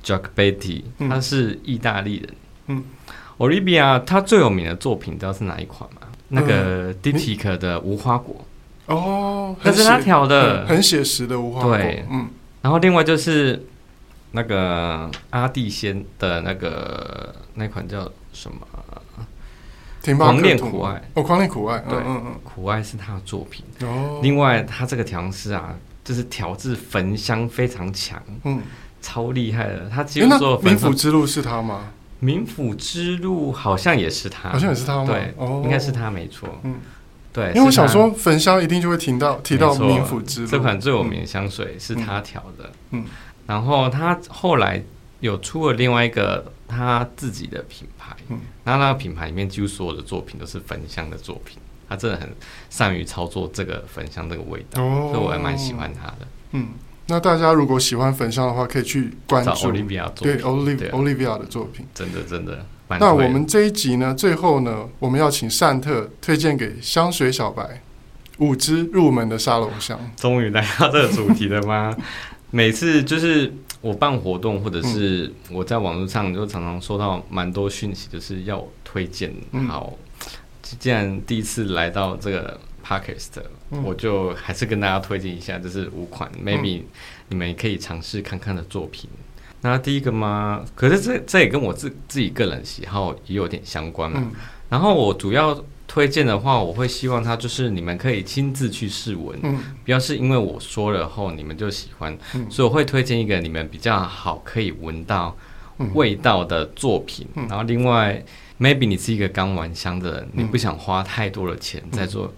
[0.04, 2.34] Jacquebetti，他是意大利人。
[2.66, 2.84] 嗯
[3.38, 6.02] ，Olivia，他最有名的作品，你知道是哪一款吗？
[6.02, 8.44] 嗯、那个 Diptyque 的无花果。
[8.86, 11.76] 哦，那是他调的，很写实的无花果。
[11.76, 12.28] 对，嗯。
[12.60, 13.64] 然后另外就是
[14.32, 18.58] 那个阿蒂仙的那个那款叫什么？
[20.18, 21.02] 狂恋苦爱。
[21.14, 21.78] 哦，狂恋苦爱。
[21.78, 23.64] 对，嗯嗯，苦爱是他的作品。
[23.80, 24.20] 哦。
[24.22, 25.74] 另外，他这个调香师啊，
[26.04, 28.22] 就是调制焚香非常强。
[28.44, 28.60] 嗯。
[29.04, 31.90] 超厉害的，他几乎说冥府之路是他吗？
[32.22, 35.04] 冥府之路好像也是他，好像也是他吗？
[35.04, 36.48] 对，哦、应该是他没错。
[36.62, 36.76] 嗯，
[37.34, 42.72] 对，因为我想说焚香一定就会听到提到冥府之路，这款最有名的香水是他调的。
[42.92, 43.04] 嗯，
[43.46, 44.82] 然后他后来
[45.20, 52.34] 有出了另外一个他自己的品牌，嗯，然后那个品牌里面几乎所有的作品都是焚香的作品，他真的很
[52.70, 56.18] 善于操作这个焚香这个味道，哦、所以我还蛮喜欢他的。
[56.52, 56.68] 嗯。
[57.06, 62.64] 那大家如果喜欢焚香的话，可以去关注 Olivia 对 Olivia Olivia 的作品，真的真的。
[62.88, 67.82] 那我们这一集呢，最后呢，我们要请善特推荐给香水小白
[68.38, 69.98] 五支入门的沙龙香。
[70.16, 71.94] 终于来到这个主题了吗？
[72.50, 79.30] 每次就是我办活动，或者是我在网络上，就常常收到蛮多讯息，就是要我推荐。
[79.68, 79.92] 好，
[80.78, 82.58] 既然第一次来到这个。
[82.84, 83.42] Podcast，
[83.82, 86.82] 我就还是跟大家推荐一下，这是五款，maybe
[87.28, 89.08] 你们也可以尝试看看的作品。
[89.62, 90.62] 那第一个吗？
[90.74, 94.30] 可是这这也跟我自自己个人喜好也有点相关嘛。
[94.68, 99.40] 然后我主要推荐的话，我会希望它就是你们可以亲自去试闻，
[99.84, 102.14] 不要是因为我说了后你们就喜欢。
[102.50, 105.34] 所以我会推荐一个你们比较好可以闻到
[105.94, 107.26] 味道的作品。
[107.34, 108.22] 然后另外
[108.60, 112.30] ，maybe 你是一个刚玩香的人，你不想花太多的钱在做。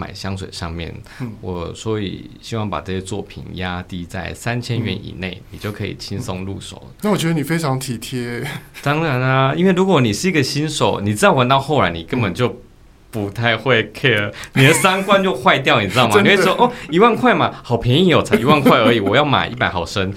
[0.00, 6.90] 买香水上面，嗯、我所以希望把这些作品压低在三千元以内，嗯，你就可以轻松入手，嗯。
[7.02, 8.42] 那我觉得你非常体贴。
[8.82, 12.62] 当然啊，因为如果你是一个新手，你知道玩到后来，你根本就
[13.10, 16.14] 不太会 care，你的三观就坏掉，你知道吗？
[16.22, 20.14] 你会说哦，一万块嘛，好便宜哦，才一万块而已，我要买一百毫升。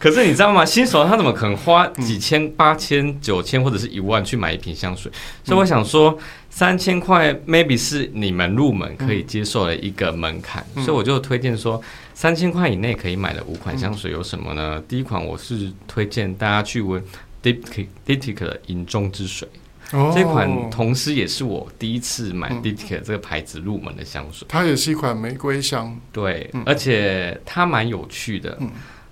[0.00, 0.64] 可是你知道吗？
[0.64, 5.12] 新手他怎么可能花几千、八千、九千或者是一万去买一瓶香水？
[5.44, 6.18] 所以我想说。
[6.52, 11.80] 三千块，maybe 是你们入门可以接受的一个门槛，嗯，所以我就推荐说，
[12.12, 14.74] 三千块以内可以买的五款香水有什么呢？
[14.78, 17.00] 嗯、第一款我是推荐大家去闻
[17.40, 19.48] Diptyque 的银中之水，
[19.92, 28.68] 哦，这款同时也是我第一次买 Diptyque 这个牌子入门的香水，它也是一款玫瑰香，对，嗯、而且它蛮有趣的，嗯，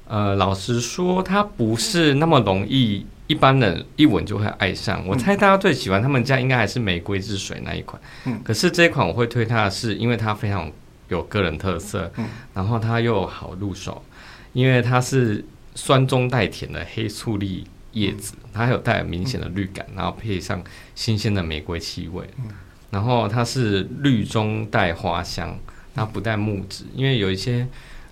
[0.08, 3.06] 呃，老实说，它不是那么容易。
[3.26, 8.00] 一般人一闻就会爱上，我猜大家最喜欢他们家应该还是玫瑰之水那一款。
[8.24, 10.72] 嗯，可是这一款我会推它的是，因为它非常
[11.08, 14.02] 有个人特色，嗯，然后它又好入手，
[14.54, 15.44] 因为它是
[15.74, 22.26] 酸中带甜的黑醋栗叶子，它还有带明显的绿感，然后配上新鲜的玫瑰气味，
[22.90, 25.54] 然后它是绿中带花香，
[25.94, 27.68] 它不带木质，因为有一些。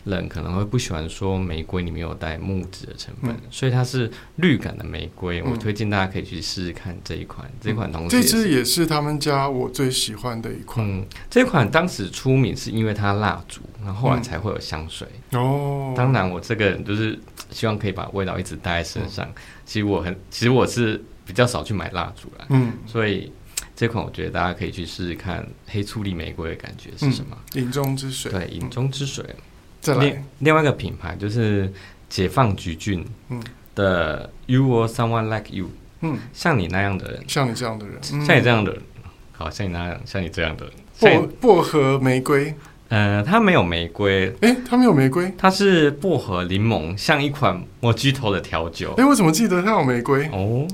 [0.06, 5.40] 人可能会不喜欢说玫瑰里面有带木质的成分，嗯、所以它是绿感的玫瑰。
[5.40, 8.08] 嗯、我推荐大家可以去试试看这一款，嗯、这款东西。
[8.08, 10.86] 这支也是他们家我最喜欢的一款。
[10.88, 15.06] 嗯，这款当时出名是因为它蜡烛，然后后来才会有香水。
[15.32, 17.18] 哦、嗯，当然我这个人就是
[17.50, 19.26] 希望可以把味道一直带在身上。
[19.26, 19.34] 嗯、
[19.64, 22.46] 其实我很，其实我是比较少去买蜡烛啦。
[22.50, 23.32] 嗯，所以
[23.74, 27.36] 这款我觉得大家可以去试试看，黑醋栗玫瑰的感觉是什么？
[27.54, 28.30] 饮、嗯、中之水。
[28.30, 29.24] 对，影中之水。
[29.94, 31.72] 另另外一个品牌就是
[32.08, 33.04] 解放橘郡
[33.74, 35.70] 的 You or Someone Like You，
[36.00, 38.82] 嗯，像你那样的人，像你这样的人，像你这样的人，
[39.32, 42.54] 好像你那样，像你这样的人，薄薄荷玫瑰，
[42.88, 50.26] 呃，它没有玫瑰，诶，它没有玫瑰，它是薄荷柠檬，像一款莫吉头的调酒，诶，我怎么记得它有玫瑰？
[50.32, 50.66] 哦。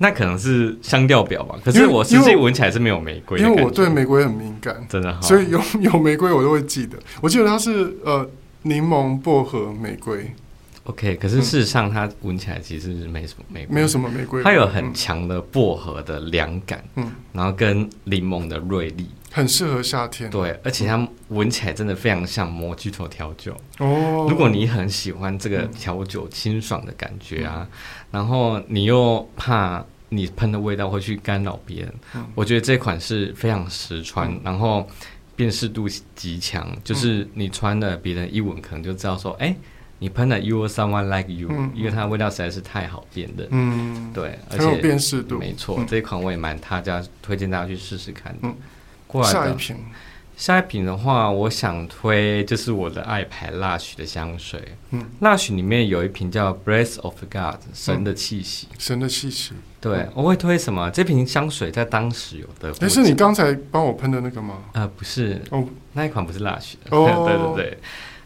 [0.00, 6.96] 那可能是香调表吧，可是我实际闻起来是没有玫瑰，因为我对玫瑰很敏感，真的好，所以有 有玫瑰我都会记得。
[7.20, 8.28] 我记得它是呃
[8.62, 10.30] 柠檬薄荷玫瑰
[10.84, 11.16] ，OK。
[11.16, 20.30] 可是事实上它闻起来其实是没什么玫瑰，没有什么玫瑰，它有很强的薄荷的凉感，嗯，然后跟柠檬的锐利，很适合夏天。
[20.30, 24.28] 对，而且它闻起来真的非常像摩吉托调酒哦。
[24.30, 27.66] 如果你很喜欢这个调酒清爽的感觉啊。
[28.10, 34.88] 然后你又怕你喷的味道会去干扰别人，嗯、我觉得这款是非常实穿，嗯、然后
[35.36, 39.54] 辨识度极强，嗯、就是你穿的别人一闻可能就知道说，哎，
[39.98, 48.54] 你喷的 You or Someone Like You，、嗯、因为它的味道实在是太好辨的，嗯，对，而且有辨识度，没错，嗯、这一款我也蛮大家推荐大家去试试看，嗯，
[49.06, 49.34] 过来的。
[49.34, 49.76] 下一瓶。
[50.38, 54.62] 下一瓶的话，我想推就是我的爱牌 Lush 的香水。
[54.92, 58.68] 嗯，Lush 里面有一瓶叫 Breath of God 神的气息。
[58.78, 59.54] 神的气息。
[59.80, 60.88] 对，嗯、我会推什么？
[60.92, 62.72] 这瓶香水在当时有的。
[62.80, 64.58] 那是你刚才帮我喷的那个吗？
[64.74, 65.42] 呃，不是。
[65.50, 66.96] 哦，那一款不是 Lush 的。
[66.96, 67.26] 哦，
[67.56, 67.78] 对对对。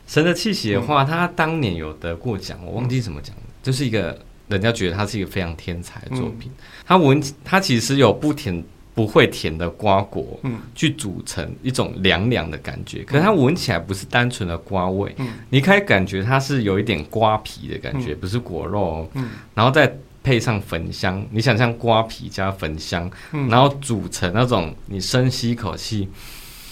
[0.07, 3.43] 神的气息的话，它当年有得过奖，我忘记怎么讲了。
[3.63, 6.53] 就是一个人家觉得它是一个非常天才的作品。
[6.85, 8.63] 它闻，它其实有不甜。
[8.95, 13.03] 不会甜的瓜果，嗯，去组成一种凉凉的感觉。
[13.05, 19.91] 可是它闻起来不是单纯的瓜味，嗯，你可以感觉它是有一点瓜皮的感觉，不是果肉哦，嗯，然后再
[20.23, 26.09] 配上焚香，你想象瓜皮加焚香，嗯，然后组成那种你深吸一口气，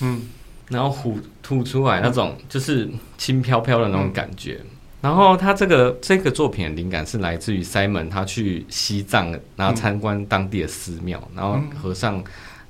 [0.01, 0.23] 嗯，
[0.69, 4.61] 然后呼吐出来那种就是轻飘飘的那种感觉。
[5.01, 12.23] 然后他这个这个作品的灵感是来自于 Simon，他去西藏，然后参观当地的寺庙，嗯、然后和尚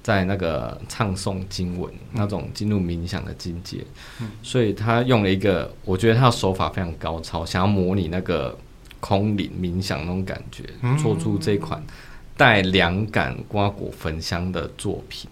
[0.02, 3.84] 在那个唱诵经文，嗯、那种进入冥想的境界，
[4.20, 8.56] 嗯、所以他用了一个，我觉得他的手法非常高超，想要模拟那个
[9.00, 11.82] 空灵冥想那种感觉，嗯、做出这款
[12.36, 15.28] 带凉感瓜果焚香的作品。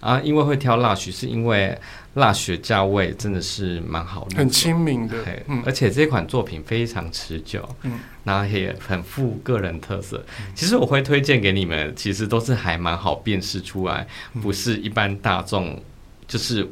[0.00, 1.78] 嗯、啊，因为会挑 Lush，是因为。
[2.16, 5.18] 蜡雪价位真的是蛮好的，很亲民的，
[5.48, 10.24] 嗯、而且这款作品非常持久，嗯，然后也很富个人特色。
[10.40, 15.78] 嗯、其实我会推荐给你们，其实都是还蛮好辨识出来，嗯、不是一般大众，
[16.26, 16.66] 就是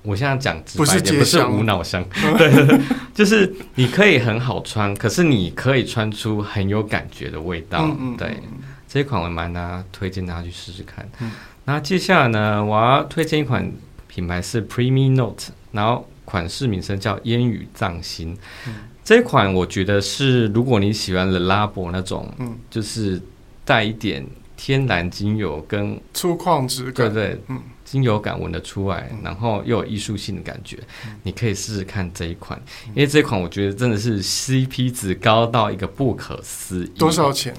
[0.00, 2.02] 我现在讲直白一点，不是无脑香，
[2.38, 2.80] 对，
[3.14, 8.42] 就是你可以很好穿，可是你可以穿出很有感觉的味道，嗯、对，
[8.88, 11.06] 这一款我蛮大家推荐大家去试试看。
[11.20, 11.30] 嗯、
[11.66, 13.70] 那接下来呢，我要推荐一款。
[14.08, 18.34] 品牌是 Premi Note，然后款式名称叫烟雨藏心。
[18.66, 23.20] 嗯、这款我觉得是，如果你喜欢 Labo 那种，嗯，就是
[23.62, 36.98] 带一点天然精油跟粗犷质感，对对，嗯，精油感闻得出来，嗯、然后又有艺术性的感觉，嗯、你可以试试看这一款，嗯、因为这一款我觉得真的是 CP 值高到一个不可思议。
[36.98, 37.52] 多少钱？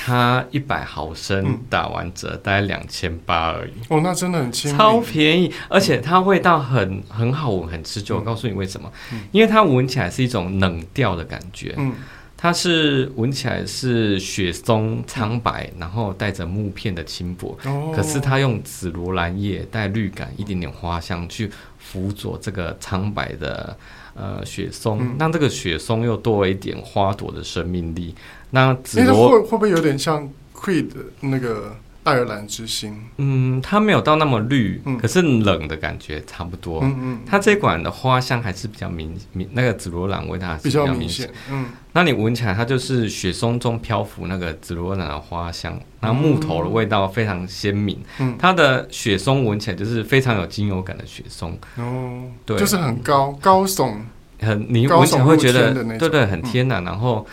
[0.00, 3.72] 它一百毫升打完折，大概两千八而已。
[3.88, 8.14] 哦，那真的很轻，超便宜，而且它味道很很好闻，很持久。
[8.18, 8.88] 我告诉你为什么？
[9.32, 11.74] 因为它闻起来是一种冷调的感觉。
[11.76, 11.92] 嗯，
[12.36, 17.58] 它是闻起来是雪松苍白，然后带着木片的轻薄。
[17.64, 23.76] 哦，可是它用紫罗兰叶带绿感，一点点花香去辅佐这个苍白的
[24.14, 28.14] 呃雪松，让这个雪松又多了一点花朵的生命力。
[28.50, 30.88] 那紫罗会会不会有点像 Creed
[31.20, 32.96] 那个爱尔兰之心？
[33.18, 36.80] 嗯，它没有到那么绿，嗯、可是冷的感觉差不多。
[36.82, 41.30] 嗯嗯，它这款的花香还是比较明明，那个紫罗兰味它是比较明显。
[41.50, 48.00] 嗯，那你闻起来它就是雪松中漂浮那个紫罗兰的花香，然后木头的味道非常鲜明。
[48.18, 51.58] 嗯，它的雪松闻起来就是非常有精油感的雪松。
[51.76, 53.96] 哦，对，就是很高高耸，
[54.40, 57.26] 很你闻起来会觉得对对很天然，嗯、然后。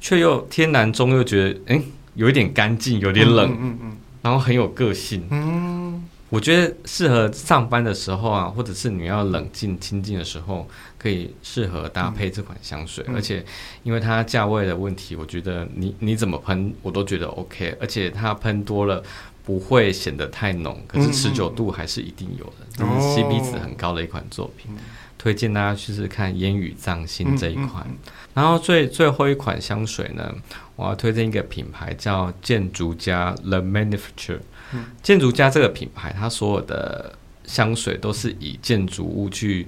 [0.00, 1.82] 却又天然中又觉得，哎，
[2.14, 10.68] 有一点干净，有点冷，嗯嗯，嗯，然后很有个性，嗯，我觉得适合上班的时候啊，或者是你要冷静清静的时候，
[10.98, 13.44] 可以适合搭配这款香水，嗯、而且
[13.82, 19.02] 因为它价位的问题，我觉得你你怎么喷我都觉得 OK，而且它喷多了
[19.44, 24.70] 不会显得太浓，可是持久度还是一定有的，嗯、就是 CP 值很高的一款作品。
[24.72, 24.78] 哦
[25.18, 30.32] 推荐大家去试试看烟雨藏心这一款，嗯嗯嗯、然后最最后一款香水呢，
[30.76, 34.38] 我要推荐一个品牌叫建筑家 The Manufacturer。
[34.72, 37.12] 嗯、建筑家这个品牌，它所有的
[37.44, 39.66] 香水都是以建筑物去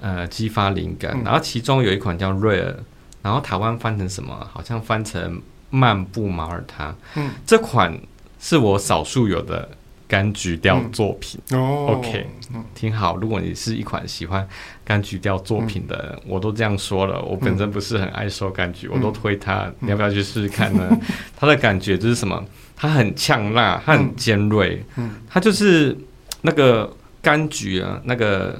[0.00, 2.74] 呃激发灵感，嗯、然后其中有一款叫 Rare，
[3.22, 4.48] 然后台湾翻成什么？
[4.52, 5.40] 好像翻成
[5.70, 6.92] 漫步马耳他。
[7.14, 7.96] 嗯，这款
[8.40, 9.68] 是我少数有的。
[10.08, 12.26] 柑橘调作品、嗯哦、OK，
[12.74, 13.16] 挺好。
[13.16, 14.48] 如果你是一款喜欢
[14.86, 17.20] 柑橘调作品的人，嗯、我都这样说了。
[17.20, 19.66] 我本身不是很爱收柑橘，嗯、我都推它。
[19.66, 20.88] 嗯、你要不要去试试看呢？
[20.90, 21.00] 嗯、
[21.36, 22.42] 它的感觉就是什么？
[22.74, 24.82] 它很呛辣，它很尖锐。
[24.96, 25.94] 嗯，它就是
[26.40, 26.90] 那个
[27.22, 28.58] 柑橘啊，那个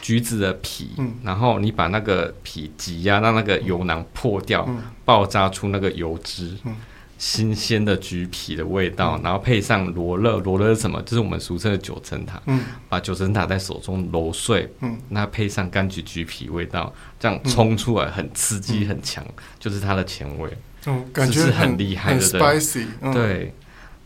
[0.00, 6.56] 橘子的皮，嗯、然后你把那个皮挤压，让那个油囊破掉，嗯、爆炸出那个油脂。
[6.64, 6.76] 嗯
[7.16, 11.00] 新鲜的橘皮的味道，嗯、然后配上罗勒，罗勒是什么？
[11.02, 12.42] 就是我们俗称的九层塔。
[12.46, 20.50] 嗯，把九层塔在手中揉碎，嗯，那配上柑橘橘皮味道，这样冲出来很刺激，很强，嗯、就是它的前味。
[20.86, 22.84] 嗯，感觉是很厉害的，很 spicy。
[23.12, 23.54] 对，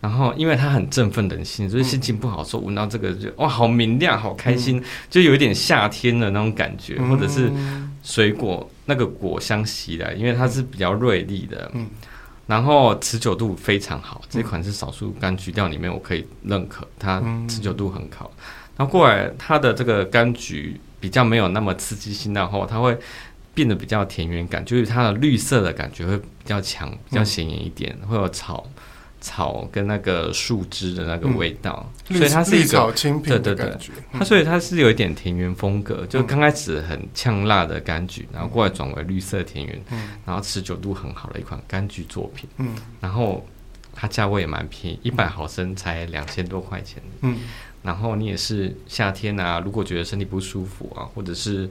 [0.01, 7.51] 然后因为它很振奋人心，所以心情不好的时候闻到这个就哇，好明亮，好开心，嗯、就有一点夏天的那种感觉，嗯、或者是
[8.05, 11.69] 水果那个果香袭来，因为它是比较锐利的。
[11.75, 11.89] 嗯。
[12.49, 18.33] 然后持久度非常好，这款是少数柑橘调里面我可以认可，它持久度很好。
[18.77, 22.99] 然后过来它的这个柑橘比较没有那么刺激性，然后它会
[23.53, 28.67] 变得比较田园感，就是它的绿色的感觉会比较强，比较显眼一点，会有草。
[29.21, 32.93] 草跟那个树枝的那个味道，嗯、所以它是一个
[33.25, 33.77] 对对对，
[34.13, 43.47] 它所以它是有一点田园风格，嗯、就刚开始很呛辣的柑橘，然后过来转为绿色田园，嗯、然后持久度很好的一款柑橘作品，嗯，然后
[43.93, 47.39] 它价位也蛮便宜，一百毫升才两千多块钱，嗯，
[47.83, 51.69] 然后你也是夏天啊，如果觉得身体不舒服啊，或者是。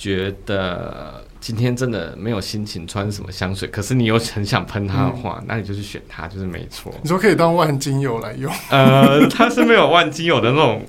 [0.00, 6.90] 觉得今天真的没有心情穿什么香水，可是你又很想喷它的话，嗯、那你就去选它，就是没错。
[7.02, 8.50] 你说可以当万金油来用？
[8.70, 10.82] 呃，它是没有万金油的那种，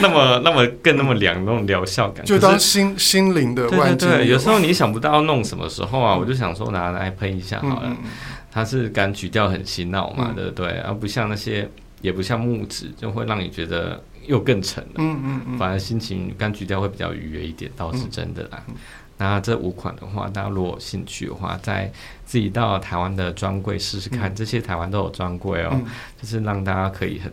[0.00, 4.14] 那么那么更那么凉那种疗效感，就当心心灵的万金油。
[4.14, 7.82] 对对对，有时候你想不到要弄什么时候啊，嗯、我就想说拿来喷一下好了。
[7.84, 8.10] 嗯嗯、
[8.50, 10.78] 它是柑橘调很洗脑嘛，嗯、对不对？
[10.78, 11.68] 而不像那些，
[12.00, 14.02] 也不像木质，就会让你觉得。
[14.26, 18.62] 又更沉了，嗯嗯嗯，反而心情柑橘调会比较愉悦一点，倒是真的啦。
[18.68, 18.74] 嗯嗯、
[19.18, 21.90] 那这五款的话，大家如果有兴趣的话，在
[22.24, 25.84] 自己到台湾的专柜试试看，嗯、这些台湾都有专柜哦，嗯、
[26.20, 27.32] 就是让大家可以很，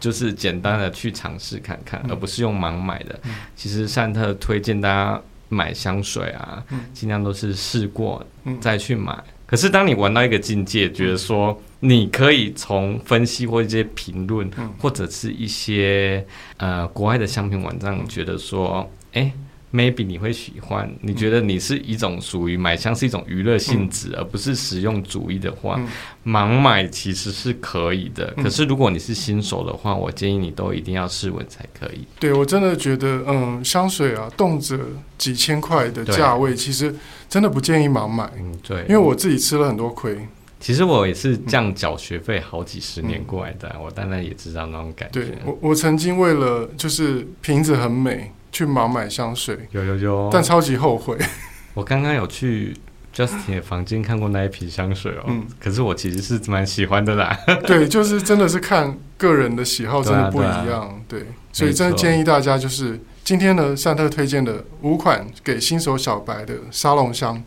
[0.00, 3.18] 就是简单的去尝试看看，嗯、而不是用盲买的。
[3.24, 8.24] 嗯、其实善特推荐大家买香水啊，嗯、尽量都是试过
[8.60, 9.12] 再去买。
[9.12, 11.60] 嗯、可是当你玩到一个境界，觉得说。
[11.80, 16.26] 你可以从分析或一些评论，或者是一些
[16.56, 19.32] 呃国外的香品网站，觉得说，哎
[19.72, 20.92] ，maybe 你会喜欢。
[21.02, 25.80] 你觉得你是一种属于买香是一种娱乐性质，而不是实用主义的话，
[26.26, 28.34] 盲买其实是可以的。
[28.42, 32.04] 可是如果你是新手的话，我建议你都一定要试闻才可以。
[32.18, 34.76] 对，我真的觉得，嗯，香水啊，动辄
[35.16, 36.92] 几千块的价位，其实
[37.28, 38.28] 真的不建议盲买。
[38.36, 40.18] 嗯，对，因为我自己吃了很多亏。
[40.60, 45.20] 其实我也是这样缴学费好几十年过来的，嗯、我当然也知道那种感觉。
[45.20, 51.16] 对，我我曾经为了就是瓶子很美去盲买香水，有有有，但超级后悔。
[51.74, 52.74] 我刚刚有去
[53.14, 57.38] Justin 的房间看过那一瓶香水哦，嗯，可是我其实是蛮喜欢的啦。
[57.64, 60.66] 对，就是真的是看个人的喜好，真的不一样。
[60.66, 67.40] 对，啊对，啊、对，所以真的建议大家就是今天呢，善特推荐的五款给新手小白的沙龙香。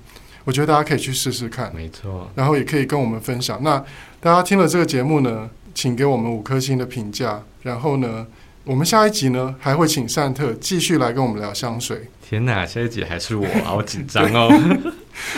[0.43, 3.61] 我觉得大家可以去试试看，没错，然后也可以跟我们分享。
[3.61, 3.77] 那
[4.19, 7.41] 大家听了这个节目呢，请给我们五颗星的评价。
[7.63, 8.25] 然后呢，
[8.63, 12.09] 我们下一集呢还会请善特继续来跟我们聊香水。
[12.27, 14.49] 天哪，下一集还是我， 好紧张哦！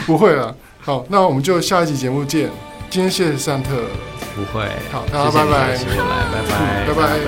[0.05, 2.49] 不会了，好，那我们就下一集节目见。
[2.89, 3.87] 今天谢谢善特，
[4.35, 6.95] 不会，好，大家拜拜，谢谢来，拜拜，拜拜。
[6.95, 7.25] 拜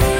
[0.00, 0.13] 拜。